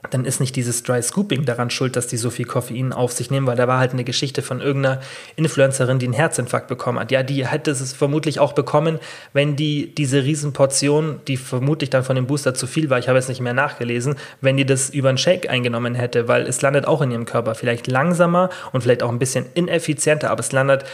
[0.10, 3.32] dann ist nicht dieses Dry Scooping daran schuld, dass die so viel Koffein auf sich
[3.32, 5.02] nehmen, weil da war halt eine Geschichte von irgendeiner
[5.36, 7.12] Influencerin, die einen Herzinfarkt bekommen hat.
[7.12, 9.00] Ja, die hätte es vermutlich auch bekommen,
[9.34, 13.18] wenn die diese Riesenportion, die vermutlich dann von dem Booster zu viel war, ich habe
[13.18, 16.88] jetzt nicht mehr nachgelesen, wenn die das über einen Shake eingenommen hätte, weil es landet
[16.88, 17.54] auch in ihrem Körper.
[17.54, 20.86] Vielleicht langsamer und vielleicht auch ein bisschen ineffizienter, aber es landet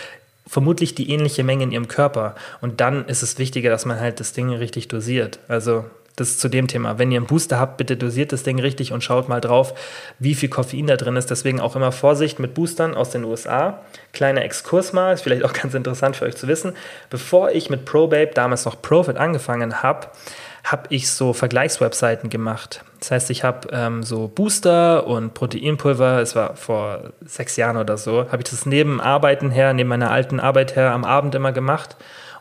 [0.48, 2.34] vermutlich die ähnliche Menge in ihrem Körper.
[2.62, 5.40] Und dann ist es wichtiger, dass man halt das Ding richtig dosiert.
[5.48, 5.86] Also
[6.16, 6.98] das ist zu dem Thema.
[6.98, 9.74] Wenn ihr einen Booster habt, bitte dosiert das Ding richtig und schaut mal drauf,
[10.20, 11.30] wie viel Koffein da drin ist.
[11.30, 13.82] Deswegen auch immer Vorsicht mit Boostern aus den USA.
[14.14, 16.74] Kleiner Exkurs mal, ist vielleicht auch ganz interessant für euch zu wissen.
[17.10, 20.08] Bevor ich mit ProBabe, damals noch Profit, angefangen habe,
[20.64, 22.84] habe ich so Vergleichswebseiten gemacht.
[23.00, 27.98] Das heißt, ich habe ähm, so Booster und Proteinpulver, es war vor sechs Jahren oder
[27.98, 31.52] so, habe ich das neben Arbeiten her, neben meiner alten Arbeit her am Abend immer
[31.52, 31.96] gemacht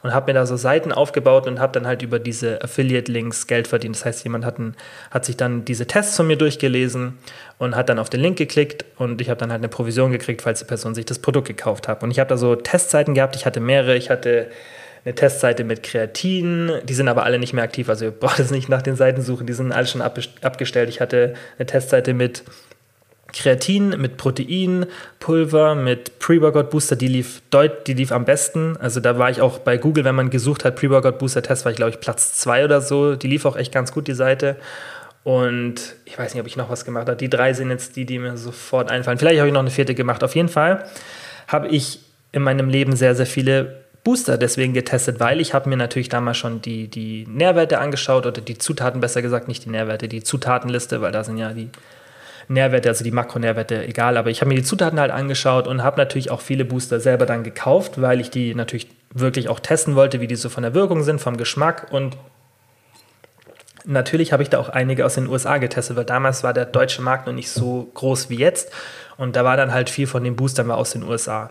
[0.04, 3.66] und habe mir da so Seiten aufgebaut und habe dann halt über diese Affiliate-Links Geld
[3.66, 3.96] verdient.
[3.96, 4.76] Das heißt, jemand hat, ein,
[5.10, 7.18] hat sich dann diese Tests von mir durchgelesen
[7.56, 10.42] und hat dann auf den Link geklickt und ich habe dann halt eine Provision gekriegt,
[10.42, 12.02] falls die Person sich das Produkt gekauft hat.
[12.02, 14.48] Und ich habe da so Testseiten gehabt, ich hatte mehrere, ich hatte
[15.06, 18.50] eine Testseite mit Kreatin, die sind aber alle nicht mehr aktiv, also ihr braucht es
[18.50, 20.90] nicht nach den Seiten suchen, die sind alle schon abgestellt.
[20.90, 22.44] Ich hatte eine Testseite mit
[23.32, 24.86] Kreatin, mit Protein,
[25.18, 28.76] Pulver, mit Pre-Workout Booster, die lief, deut, die lief am besten.
[28.76, 31.72] Also da war ich auch bei Google, wenn man gesucht hat, Pre-Workout Booster Test, war
[31.72, 33.16] ich glaube ich Platz 2 oder so.
[33.16, 34.56] Die lief auch echt ganz gut, die Seite.
[35.24, 37.16] Und ich weiß nicht, ob ich noch was gemacht habe.
[37.16, 39.18] Die drei sind jetzt die, die mir sofort einfallen.
[39.18, 40.22] Vielleicht habe ich noch eine vierte gemacht.
[40.22, 40.84] Auf jeden Fall
[41.48, 42.00] habe ich
[42.32, 46.36] in meinem Leben sehr, sehr viele Booster deswegen getestet, weil ich habe mir natürlich damals
[46.36, 51.00] schon die, die Nährwerte angeschaut oder die Zutaten, besser gesagt, nicht die Nährwerte, die Zutatenliste,
[51.00, 51.70] weil da sind ja die
[52.48, 54.16] Nährwerte, also die Makronährwerte, egal.
[54.16, 57.26] Aber ich habe mir die Zutaten halt angeschaut und habe natürlich auch viele Booster selber
[57.26, 60.74] dann gekauft, weil ich die natürlich wirklich auch testen wollte, wie die so von der
[60.74, 62.16] Wirkung sind, vom Geschmack und
[63.86, 67.02] Natürlich habe ich da auch einige aus den USA getestet, weil damals war der deutsche
[67.02, 68.72] Markt noch nicht so groß wie jetzt.
[69.18, 71.50] Und da war dann halt viel von den Boostern war aus den USA.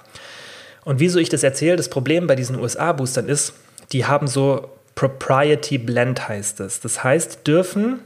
[0.84, 3.54] Und wieso ich das erzähle, das Problem bei diesen USA-Boostern ist,
[3.92, 6.80] die haben so Propriety Blend heißt es.
[6.80, 8.00] Das heißt, dürfen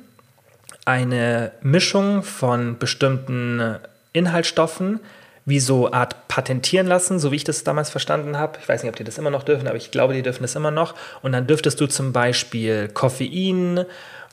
[0.87, 3.77] eine Mischung von bestimmten
[4.13, 5.01] Inhaltsstoffen
[5.43, 8.59] wie so Art patentieren lassen, so wie ich das damals verstanden habe.
[8.61, 10.55] Ich weiß nicht, ob die das immer noch dürfen, aber ich glaube, die dürfen das
[10.55, 10.95] immer noch.
[11.21, 13.85] Und dann dürftest du zum Beispiel Koffein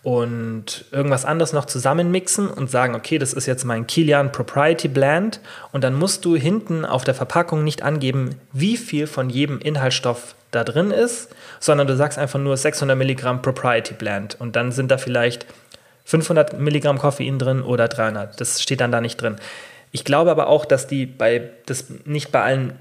[0.03, 5.41] und irgendwas anderes noch zusammenmixen und sagen, okay, das ist jetzt mein Kilian Propriety Blend.
[5.73, 10.35] Und dann musst du hinten auf der Verpackung nicht angeben, wie viel von jedem Inhaltsstoff
[10.51, 14.37] da drin ist, sondern du sagst einfach nur 600 Milligramm Propriety Blend.
[14.39, 15.47] Und dann sind da vielleicht
[16.05, 18.41] 500 Milligramm Koffein drin oder 300.
[18.41, 19.37] Das steht dann da nicht drin.
[19.91, 22.79] Ich glaube aber auch, dass die bei, das nicht bei allen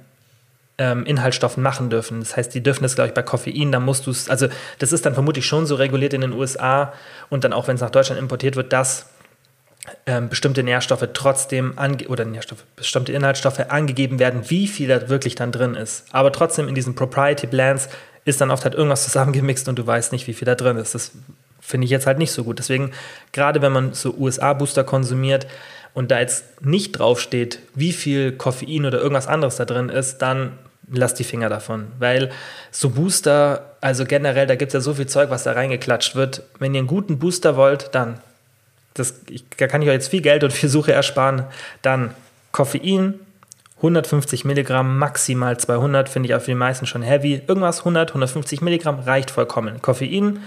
[0.78, 2.20] ähm, Inhaltsstoffen machen dürfen.
[2.20, 4.48] Das heißt, die dürfen das, glaube ich, bei Koffein, da musst du es, also
[4.80, 6.94] das ist dann vermutlich schon so reguliert in den USA
[7.30, 9.08] und dann auch, wenn es nach Deutschland importiert wird, dass
[10.06, 11.76] ähm, bestimmte Nährstoffe trotzdem
[12.08, 16.06] oder Nährstoffe, bestimmte Inhaltsstoffe angegeben werden, wie viel da wirklich dann drin ist.
[16.12, 17.90] Aber trotzdem in diesen Propriety Blends
[18.26, 20.96] ist dann oft halt irgendwas zusammengemixt und du weißt nicht, wie viel da drin ist.
[20.96, 21.12] Das
[21.64, 22.60] finde ich jetzt halt nicht so gut.
[22.60, 22.92] Deswegen,
[23.32, 25.48] gerade wenn man so USA-Booster konsumiert
[25.94, 30.58] und da jetzt nicht draufsteht, wie viel Koffein oder irgendwas anderes da drin ist, dann
[30.92, 31.88] lasst die Finger davon.
[32.00, 32.30] Weil
[32.72, 36.44] so Booster, also generell, da gibt es ja so viel Zeug, was da reingeklatscht wird.
[36.60, 38.20] Wenn ihr einen guten Booster wollt, dann
[38.94, 41.46] das, ich, da kann ich euch jetzt viel Geld und viel Suche ersparen.
[41.82, 42.14] Dann
[42.52, 43.16] Koffein,
[43.78, 47.42] 150 Milligramm, maximal 200, finde ich auch für die meisten schon heavy.
[47.48, 49.82] Irgendwas 100, 150 Milligramm reicht vollkommen.
[49.82, 50.40] Koffein,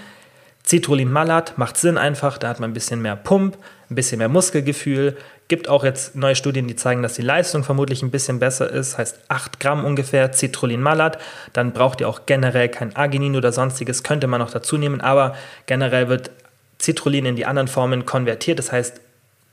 [0.69, 3.57] Citrullin Malat macht Sinn einfach, da hat man ein bisschen mehr Pump,
[3.89, 5.17] ein bisschen mehr Muskelgefühl.
[5.47, 8.99] Gibt auch jetzt neue Studien, die zeigen, dass die Leistung vermutlich ein bisschen besser ist,
[8.99, 11.19] heißt 8 Gramm ungefähr Citrullin Malat.
[11.53, 15.37] Dann braucht ihr auch generell kein Arginin oder sonstiges, könnte man noch dazu nehmen, aber
[15.67, 16.33] generell wird
[16.81, 19.01] Citrullin in die anderen Formen konvertiert, das heißt,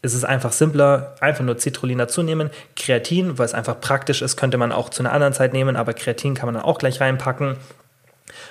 [0.05, 2.49] es ist einfach simpler, einfach nur Citrullin dazu nehmen.
[2.75, 5.93] Kreatin, weil es einfach praktisch ist, könnte man auch zu einer anderen Zeit nehmen, aber
[5.93, 7.55] Kreatin kann man dann auch gleich reinpacken.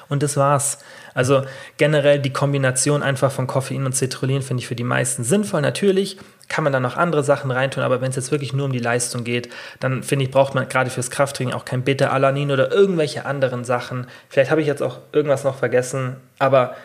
[0.08, 0.78] Und das war's.
[1.14, 1.42] Also
[1.76, 5.60] generell die Kombination einfach von Koffein und Citrullin finde ich für die meisten sinnvoll.
[5.60, 6.18] Natürlich
[6.48, 8.78] kann man da noch andere Sachen reintun, aber wenn es jetzt wirklich nur um die
[8.78, 9.48] Leistung geht,
[9.80, 14.06] dann finde ich, braucht man gerade fürs Krafttraining auch kein Beta-Alanin oder irgendwelche anderen Sachen.
[14.28, 16.76] Vielleicht habe ich jetzt auch irgendwas noch vergessen, aber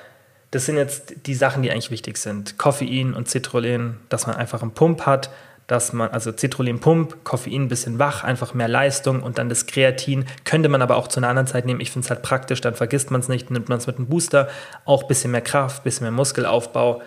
[0.51, 2.57] das sind jetzt die Sachen, die eigentlich wichtig sind.
[2.57, 5.29] Koffein und Citrullin, dass man einfach einen Pump hat,
[5.67, 10.25] dass man, also Citrullin-Pump, Koffein ein bisschen wach, einfach mehr Leistung und dann das Kreatin
[10.45, 11.81] könnte man aber auch zu einer anderen Zeit nehmen.
[11.81, 14.07] Ich finde es halt praktisch, dann vergisst man es nicht, nimmt man es mit einem
[14.07, 14.47] Booster,
[14.85, 17.01] auch ein bisschen mehr Kraft, ein bisschen mehr Muskelaufbau.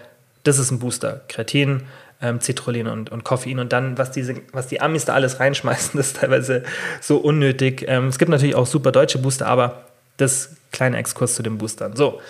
[0.44, 1.22] Das ist ein Booster.
[1.28, 1.84] Kreatin,
[2.20, 5.92] ähm, Citrullin und, und Koffein und dann, was, diese, was die Amis da alles reinschmeißen,
[5.96, 6.62] das ist teilweise
[7.00, 7.84] so unnötig.
[7.88, 9.86] Ähm, es gibt natürlich auch super deutsche Booster, aber
[10.18, 11.96] das kleine Exkurs zu den Boostern.
[11.96, 12.20] So,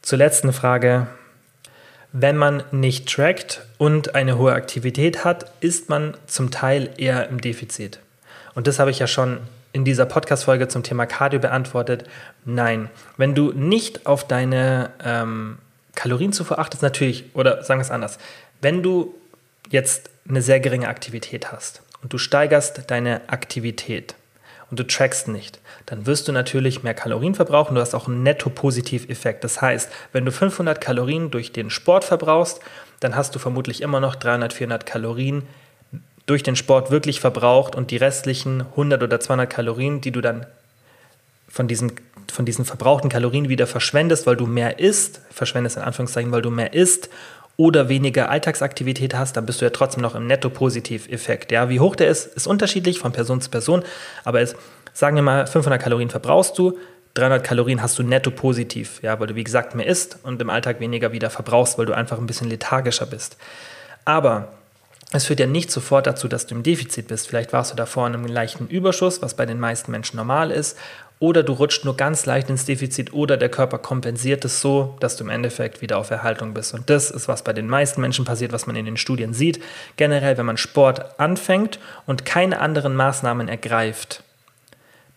[0.00, 1.08] zur letzten Frage.
[2.12, 7.40] Wenn man nicht trackt und eine hohe Aktivität hat, ist man zum Teil eher im
[7.40, 8.00] Defizit.
[8.54, 9.38] Und das habe ich ja schon
[9.72, 12.04] in dieser Podcast-Folge zum Thema Cardio beantwortet.
[12.44, 15.58] Nein, wenn du nicht auf deine ähm,
[15.94, 18.18] Kalorienzufuhr achtest, natürlich, oder sagen wir es anders,
[18.60, 19.14] wenn du
[19.68, 24.16] jetzt eine sehr geringe Aktivität hast und du steigerst deine Aktivität,
[24.70, 25.58] und du trackst nicht,
[25.90, 27.74] dann wirst du natürlich mehr Kalorien verbrauchen.
[27.74, 29.42] Du hast auch einen Netto-Positiv-Effekt.
[29.42, 32.60] Das heißt, wenn du 500 Kalorien durch den Sport verbrauchst,
[33.00, 35.42] dann hast du vermutlich immer noch 300, 400 Kalorien
[36.26, 40.46] durch den Sport wirklich verbraucht und die restlichen 100 oder 200 Kalorien, die du dann
[41.48, 41.90] von diesen,
[42.32, 46.50] von diesen verbrauchten Kalorien wieder verschwendest, weil du mehr isst, verschwendest in Anführungszeichen, weil du
[46.50, 47.10] mehr isst
[47.56, 51.50] oder weniger Alltagsaktivität hast, dann bist du ja trotzdem noch im Netto-Positiv-Effekt.
[51.50, 53.82] Ja, wie hoch der ist, ist unterschiedlich von Person zu Person,
[54.24, 54.54] aber es,
[54.92, 56.78] sagen wir mal, 500 Kalorien verbrauchst du,
[57.14, 60.50] 300 Kalorien hast du netto positiv, ja, weil du wie gesagt mehr isst und im
[60.50, 63.36] Alltag weniger wieder verbrauchst, weil du einfach ein bisschen lethargischer bist.
[64.04, 64.48] Aber
[65.12, 67.26] es führt ja nicht sofort dazu, dass du im Defizit bist.
[67.26, 70.78] Vielleicht warst du davor in einem leichten Überschuss, was bei den meisten Menschen normal ist,
[71.18, 75.16] oder du rutscht nur ganz leicht ins Defizit oder der Körper kompensiert es so, dass
[75.16, 76.72] du im Endeffekt wieder auf Erhaltung bist.
[76.72, 79.62] Und das ist, was bei den meisten Menschen passiert, was man in den Studien sieht.
[79.96, 84.22] Generell, wenn man Sport anfängt und keine anderen Maßnahmen ergreift,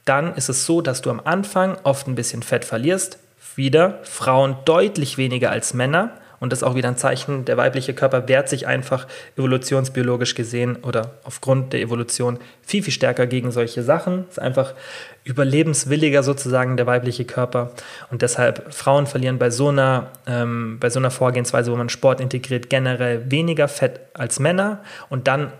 [0.05, 3.19] dann ist es so, dass du am Anfang oft ein bisschen Fett verlierst.
[3.55, 6.11] Wieder Frauen deutlich weniger als Männer.
[6.43, 10.75] Und das ist auch wieder ein Zeichen, der weibliche Körper wehrt sich einfach evolutionsbiologisch gesehen
[10.75, 14.25] oder aufgrund der Evolution viel, viel stärker gegen solche Sachen.
[14.27, 14.73] Ist einfach
[15.23, 17.71] überlebenswilliger sozusagen der weibliche Körper.
[18.11, 22.19] Und deshalb Frauen verlieren bei so einer, ähm, bei so einer Vorgehensweise, wo man Sport
[22.19, 24.83] integriert, generell weniger Fett als Männer.
[25.09, 25.53] Und dann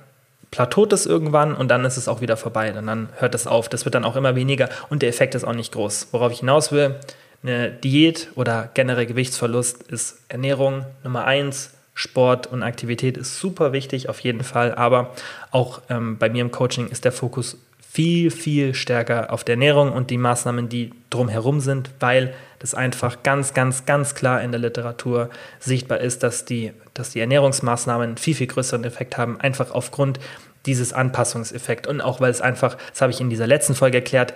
[0.54, 2.72] plateaut es irgendwann und dann ist es auch wieder vorbei.
[2.78, 3.70] Und dann hört es auf.
[3.70, 6.10] Das wird dann auch immer weniger und der Effekt ist auch nicht groß.
[6.12, 6.93] Worauf ich hinaus will,
[7.41, 11.72] eine Diät oder generell Gewichtsverlust ist Ernährung Nummer eins.
[11.95, 14.74] Sport und Aktivität ist super wichtig, auf jeden Fall.
[14.76, 15.14] Aber
[15.51, 19.91] auch ähm, bei mir im Coaching ist der Fokus viel, viel stärker auf der Ernährung
[19.91, 24.60] und die Maßnahmen, die drumherum sind, weil das einfach ganz, ganz, ganz klar in der
[24.60, 25.30] Literatur
[25.60, 30.20] sichtbar ist, dass die, dass die Ernährungsmaßnahmen einen viel, viel größeren Effekt haben, einfach aufgrund
[30.66, 34.34] dieses Anpassungseffekts und auch weil es einfach, das habe ich in dieser letzten Folge erklärt,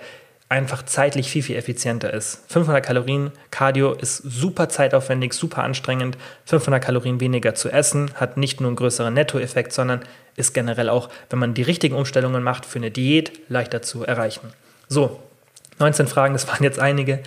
[0.48, 2.42] einfach zeitlich viel, viel effizienter ist.
[2.48, 6.16] 500 Kalorien Cardio ist super zeitaufwendig, super anstrengend.
[6.46, 10.00] 500 Kalorien weniger zu essen hat nicht nur einen größeren Nettoeffekt, sondern
[10.36, 14.52] ist generell auch, wenn man die richtigen Umstellungen macht, für eine Diät leichter zu erreichen.
[14.88, 15.20] So,
[15.80, 17.20] 19 Fragen, das waren jetzt einige.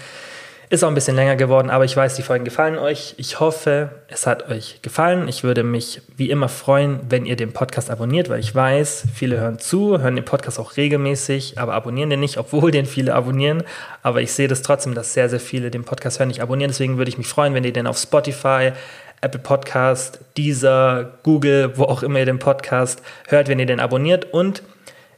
[0.71, 3.13] Ist auch ein bisschen länger geworden, aber ich weiß, die Folgen gefallen euch.
[3.17, 5.27] Ich hoffe, es hat euch gefallen.
[5.27, 9.37] Ich würde mich wie immer freuen, wenn ihr den Podcast abonniert, weil ich weiß, viele
[9.37, 13.63] hören zu, hören den Podcast auch regelmäßig, aber abonnieren den nicht, obwohl den viele abonnieren.
[14.01, 16.71] Aber ich sehe das trotzdem, dass sehr, sehr viele den Podcast hören, nicht abonnieren.
[16.71, 18.71] Deswegen würde ich mich freuen, wenn ihr den auf Spotify,
[19.19, 24.33] Apple Podcast, Deezer, Google, wo auch immer ihr den Podcast hört, wenn ihr den abonniert
[24.33, 24.63] und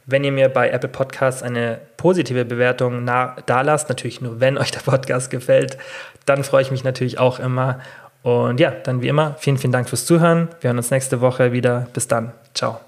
[0.06, 4.70] wenn ihr mir bei Apple Podcasts eine positive Bewertung da lasst, natürlich nur, wenn euch
[4.70, 5.78] der Podcast gefällt,
[6.26, 7.80] dann freue ich mich natürlich auch immer.
[8.22, 10.48] Und ja, dann wie immer, vielen, vielen Dank fürs Zuhören.
[10.60, 11.88] Wir hören uns nächste Woche wieder.
[11.92, 12.32] Bis dann.
[12.54, 12.80] Ciao.